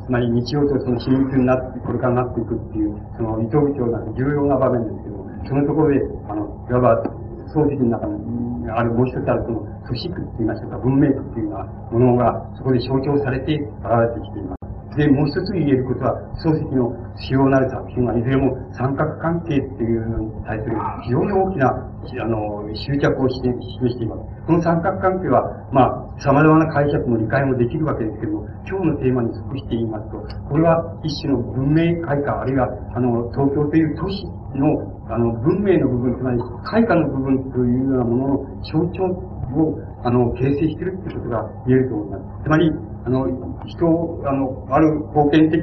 [0.07, 7.03] つまり日曜とその親密になって、これからなっていくっていう、その、伊藤部長な重要な場面ですけども、そのところで、あの、いわば、
[7.51, 13.67] 掃除機の中に、あるもう一つあるその、都市区って言いましょうか、文明区っていうようなものが、そこで象徴されて現
[14.15, 14.62] れてきています。
[14.97, 24.23] で、もう一つ言えることは、漱石の主要なる作品はいずれも三角関係っていうのに対する非常に大きな、あの、執着をして、示しています。
[24.47, 30.19] この三角関係は、まあ、様々な解釈も理解もできるわけですけども、今日のテーマに属して言いますと、
[30.49, 42.45] これは一種の文明開化、あるいは、あの、東京という都市の、あの、文明の部分、つまり、開化の部分というようなものの象徴を、あの、形成しているってことが言えると思います。
[42.45, 42.73] つまり、
[43.05, 43.27] あの、
[43.67, 45.59] 人を、あの、ある封建的、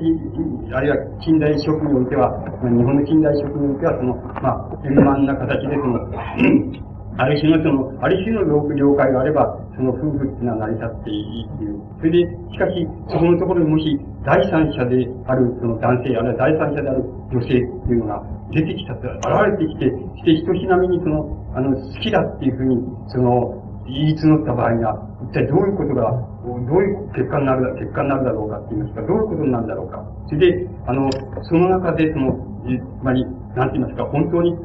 [0.74, 6.04] あるいは近代諸においては、日本の近代諸においては、その、まあ、円満な形で、その、
[7.20, 8.44] ある種のその、ある種の
[8.76, 11.80] 了解があれば、その夫婦っていうのは成り立っていいっていう。
[12.00, 12.18] それで、
[12.52, 19.86] しかし、そこのところにもし、第三者である、その男性、あるいは第三者である女性っていうのが出てきたと、現れてきて、
[20.20, 24.96] して、一しなみにその、あの、好きだっていうふうに、その、言い募った場合には、
[25.30, 26.12] 一体どういうことが、
[26.66, 30.04] どういう結果になる、結果になるだろうかって言いますか、どういうことになるだろうか。
[30.28, 31.10] それで、あの、
[31.44, 32.34] その中で、その、
[32.66, 33.26] つまり、
[33.56, 34.56] なんて言いますか、本当に、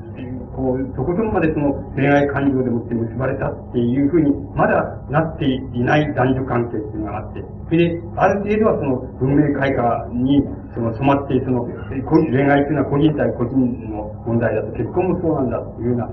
[0.54, 10.42] こう、とことんまでその恋愛感情でもって結ばれたっていうふうに、まだなっていない男女関係っていうのがあって、それで、ある程度はその文明開化に、
[10.74, 13.58] その染まって、その、恋愛というのは個人対個人
[13.90, 16.08] の問題だと、結婚もそうなんだっていうような、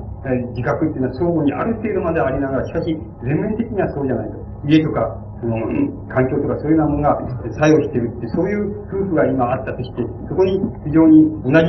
[0.57, 4.37] 自覚っていうのは相互にある程度までありながら、しかし、全面的にはそうじゃないと。
[4.65, 5.57] 家とか、その、
[6.05, 7.17] 環境とかそういうようなものが
[7.57, 11.65] 作用しているって、そういう夫婦が今あったとして、そこに非常に同じ、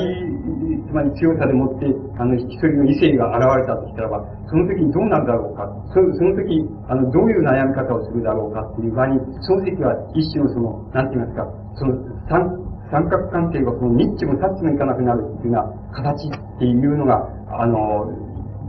[0.85, 1.89] つまり強さでもって、
[2.21, 11.49] あの、一人の異性が現れたとしたらば、その時にどうなるだろうか、そその時、あの、どういう悩み方をするだろうかっていう場合に、漱石は一種のその、なんて言いますか、
[11.81, 11.97] その、
[12.29, 12.45] 三、
[12.93, 17.25] 三角関係がそのニッチもサッチもいかなくなるっていうような形っていうのが、
[17.57, 18.05] あの、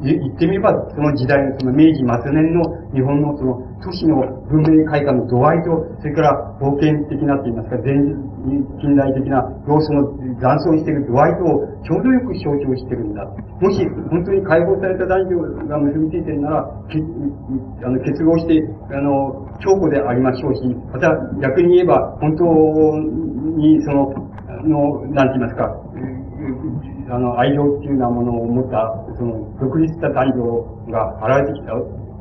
[0.02, 7.94] 言ってみれば、その時代のその明治末年の日本のその都市の文明開化の度合いと、それから冒険的なと言いますか、前
[8.80, 10.08] 近代的な要素の
[10.40, 13.26] 残存している度合いとをちょうどよく象徴してるんだ。
[13.60, 21.12] もし本当に解放された男女が結びついているなら、あの結合して、あの、強固でありましょうし、また
[21.42, 22.44] 逆に言えば、本当
[23.60, 24.14] にその、
[24.64, 25.68] の、なんて言いますか、
[27.12, 31.74] あの、愛情っていうようなものを持った、その、独立した男女が現れてきた、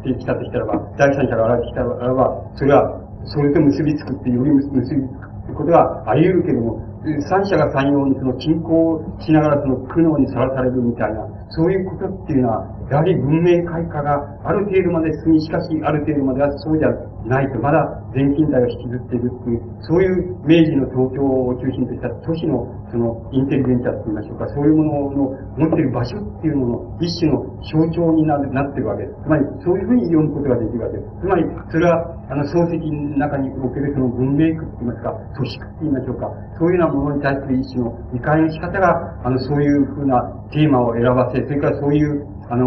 [0.02, 4.98] てきたとしたらば、第三者が現れてきたらば、それは、それと結びつくってより結びつくっ
[5.46, 6.82] てことはあり得るけども、
[7.28, 16.92] 三者が三様にその均衡しながらその苦悩にさらされるみたいな、そういうことっていうのは、やはり文明開化がある程度まで進み、しかしある程度まではそうじゃ
[17.24, 17.80] ないと、まだ
[18.12, 29.16] 全近代を引きずっているっていう、そういう明治の東京を中心とした都市のそのインテリジェンチャって言いましょうか、そういうものの持っている場所っていうもの、一種の象徴にななってるわけです。
[29.24, 31.08] つまり、そういうふうに読むことができるわけです。
[31.22, 36.28] つまり、それは、あの、漱石の中におけるその文明区って言いますか、都市区って言いましょうか、
[36.60, 40.20] そういうようなものに対する一種の理解の仕方が、あの、そういうふうな
[40.52, 42.66] テーマを選ばせ、それからそういう、あの、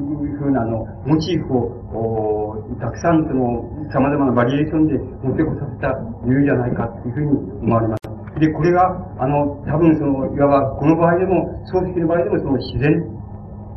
[0.00, 5.88] いうふうな、あの、モチーフを、おたくさん、その、様々なバリエーションで持ってこさせた
[6.24, 8.40] 理由じゃないか、というふうに思われます。
[8.40, 8.84] で、これが、
[9.18, 13.02] あの、多分その、いわば、この場合でも、漱石の場合でも、その自然、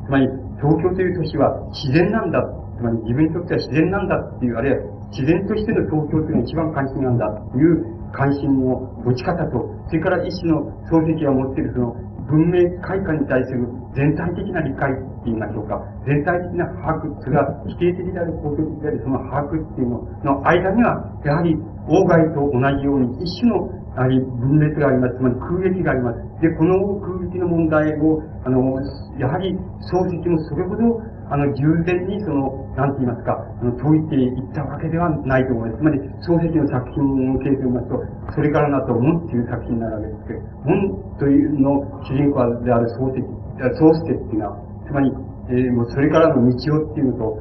[0.06, 0.28] つまり、
[0.62, 2.44] 東京という都市は自然なんだ。
[2.78, 11.96] つまり、自分にとっては自然なんだっていう、あるいは、自然としての東京というのが一番関心なんだという関心の持ち方と、それから一種の漱石が持っているその
[12.30, 14.92] 文明開化に対する全体的な理解
[15.26, 15.82] 言いましょうか。
[16.06, 21.56] 全体的な把握、それは否定的である、肯定的である、その把握っていうのの間には、やはり、
[21.88, 25.18] 外と同じように、一種の、やはり分裂があります。
[25.18, 26.42] つまり空撃があります。
[26.42, 28.80] で、この空撃の問題を、あの、
[29.20, 29.54] やはり、
[29.92, 31.02] 漱石もそれほど
[31.32, 35.80] あの、従前にその、なんて言いますか、あの、解いていったわけではないと思います。
[35.80, 38.04] つまり、漱石の作品を経てみますと、
[38.36, 44.60] それからなと、門っていう作品になるわけですけど、門というの主人公である漱石、漱石っていうのは、
[44.92, 45.08] つまり、
[45.50, 47.40] えー、もうそれからの道をっていうと、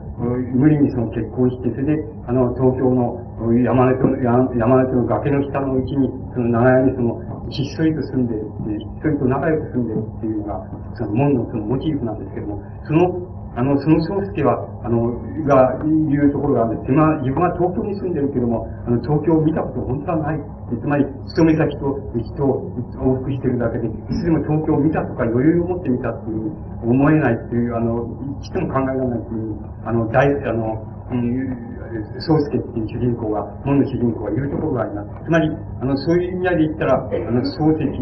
[0.54, 3.18] 無理にその結婚して、それで、あの、東京の
[3.66, 7.18] 山根と山根との崖の下のうちに、その長屋にその、
[7.50, 8.46] ひっそりと住んでる
[8.78, 10.62] ひっそりと仲良く住んでるっていうのが、
[10.94, 15.10] その門のそのモチーフなんですけども、そのあの、その宗介は、あの、
[15.42, 16.92] が、いうところがあるんです。
[16.92, 20.40] 今、自分は東京に住んでるけども、あの、東京を見たこと本当はない。
[20.78, 26.52] つまり、勤め先と人を往復してるだけで、いつでも東京を見たとか余裕を持って見たっていう、
[26.82, 28.06] 思えないっていう、あの、
[28.40, 31.70] 一度も考えられないっていう、あの、大、あの、うん、
[32.22, 35.24] 宗介っていう主人公が、門の主人公がいるところがあります。
[35.24, 35.50] つまり、
[35.80, 37.98] あの、そういう意味合いで言ったら、あの、漱石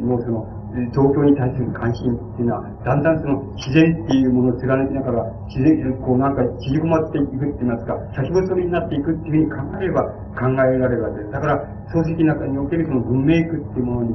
[0.00, 0.57] のその、
[0.92, 10.02] 東京に対する関心っていうのは、だんだんその自然っていうものを貫きながら、自然、こうなんか縮こまっていくって言いますか、先細りになっていくっていうふうに考えれば
[10.36, 11.32] 考えられるわけです。
[11.32, 14.14] だから、漱石の中におけるその文明区っていうものに、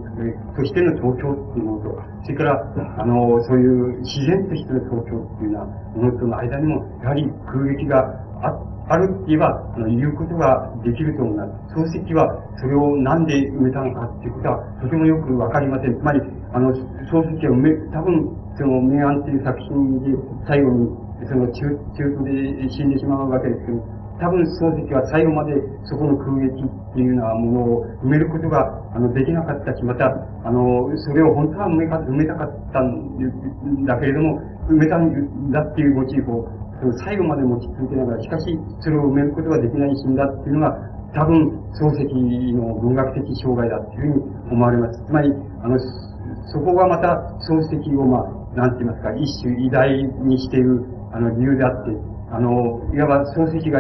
[0.56, 5.66] としての東京っていうものと、それから、あの、そういう自然としての東京っていうよ
[5.97, 11.76] うなものとの間にも、やはり空撃があ、あるって言えば、あの、言うことができると思います。
[11.76, 12.28] 漱石は、
[12.60, 15.97] それをなんで埋めたのかっていうことは、とてもよくわかりません。
[15.97, 16.22] つまり、
[16.54, 17.58] あの、漱石は、
[17.91, 20.14] 多分、その、明暗っていう作品で
[20.47, 20.88] 最後に、
[21.26, 21.66] その中、
[21.97, 23.82] 中途で死んでしまうわけですけど、
[24.22, 25.54] 多分漱石は最後まで
[25.86, 30.06] そこの空撃っていうようなものを埋めることが、あの、できなかったし、また、
[30.45, 34.39] あの、それを本当は埋めか、埋めたかったんだけれども、
[34.70, 36.47] 埋めたんだっていうモチーフを、
[36.80, 40.78] その最後まで持ち続けながら、しかし、それを埋めることができない死んだっていうのが、
[41.14, 45.04] 多分、漱石の文学的障害だっていうふうに思われます。
[45.06, 45.78] つまり、あの、
[46.47, 51.91] そこがまた漱石を、まあ、なんて言いますか、一種偉大にしている、あの、理由であって、
[52.31, 53.79] あの、いわば漱石が、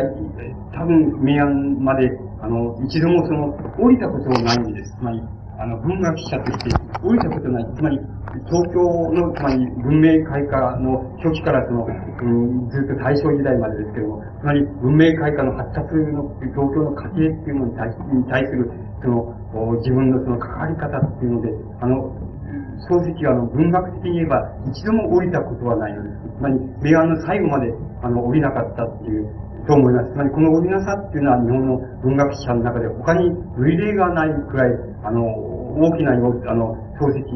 [0.73, 2.09] 多分、明暗まで、
[2.41, 4.95] あの、一度もその、降りたことないんです。
[4.97, 5.21] つまり、
[5.59, 7.65] あの、文学者として降りたことない。
[7.75, 7.99] つまり、
[8.45, 8.81] 東京
[9.13, 21.49] の、つまり、文明開化の初期からその、うん、ずっと大正時代までですけども、つまり、文明開化の発達の東京の過程っていうものに対に対する、その、自分のその関わり方っていうので、
[21.81, 22.11] あの、
[22.89, 26.37] 漱石はあの文学的に言えば一度も降りたことはないのです。
[26.37, 27.71] つまり、明暗の最後まで
[28.01, 29.27] あの降りなかったっていう、
[29.67, 30.11] と思います。
[30.11, 34.71] つまり、この降りなさっていうのは日本の文学者の中で他に類例がないくらい、
[35.03, 37.33] あの、大きな要素、あの、漱石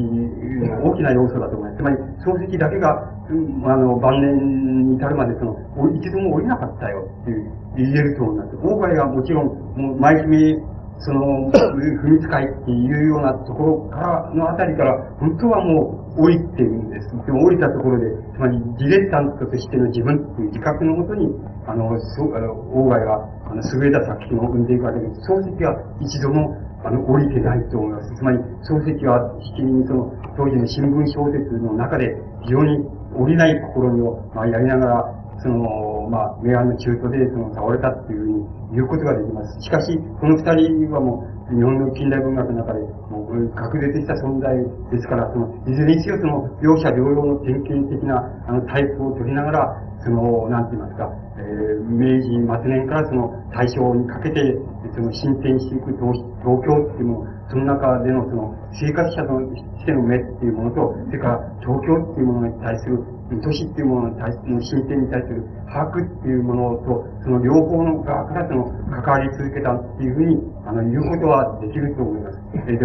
[0.68, 1.76] の大きな要素だと思います。
[1.78, 5.56] つまり、漱石だけが、あの、晩年に至るまでその、
[5.96, 8.56] 一度も降りなかったよっていう、言えると思います。
[8.56, 9.46] 大外はもちろん、
[9.76, 10.62] もう、前姫
[11.00, 17.08] その、踏み使いっていうようなところから、のあたりから、本当はもう降りてるんです。
[17.24, 21.30] でも降りたところで、つまり、ディレッタントとしての自分っていう自覚のもとに、
[21.66, 25.20] あの、そう、あの、大外は、あの、優れた作品を生んでいくわけです。
[25.30, 28.14] 漱石は一度も、あの、降りてないと思います。
[28.16, 39.60] つまり、漱石は、しきりにその、当時の新聞小説の中で、非常に降りない試みを、まあ、やりながら、その、まあ、明暗の中途で、その、倒れたっていうふうに言うことができます。
[39.60, 44.52] しかし、この二人はもう、日本の近代文学の中で、もう、確絶した存在
[44.90, 54.58] ですから、その、いずれにせよその、両者両用の典型的な、あの、タイプを取りながら、その、なんて言いますか、えー、明治末年からその、大正にかけて、
[54.94, 59.40] その、進展していく東東京っていうもの、その中でのその、生活者と
[59.80, 63.02] しての目っていうものと、それから東京っていうものに対する
[63.36, 72.40] 都市っていうものに対する、進展に対する把握っていうものと、その両方の側からその関わり続けたっていうふうに、あの、言うことはできると思います。
[72.68, 72.84] えっ、と、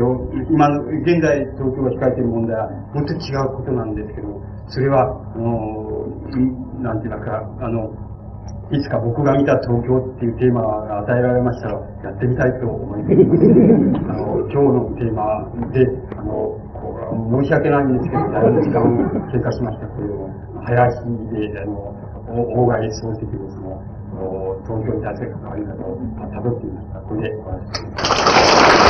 [0.52, 6.08] 今の、現在東京が控えている問題は、もっと違うことなんですけど、それは、あの、
[6.84, 7.92] なんていうのか、あの、
[8.72, 13.44] いつか僕が見た東京っていうテーマが与えられましたら、やってみたいと思います。
[14.10, 15.86] あの、今日のテーマで、
[16.18, 16.63] あの、
[17.14, 18.84] 申し訳ないんですけど、だいぶ時間
[19.32, 20.30] 経過しましたけれども、
[20.66, 21.00] 林
[21.32, 21.94] で、あの、
[22.32, 23.70] 大外漱石ですね、
[24.66, 25.98] 東京に出せる関わり方を
[26.32, 27.00] たどってみました。
[27.02, 28.83] これで終わります。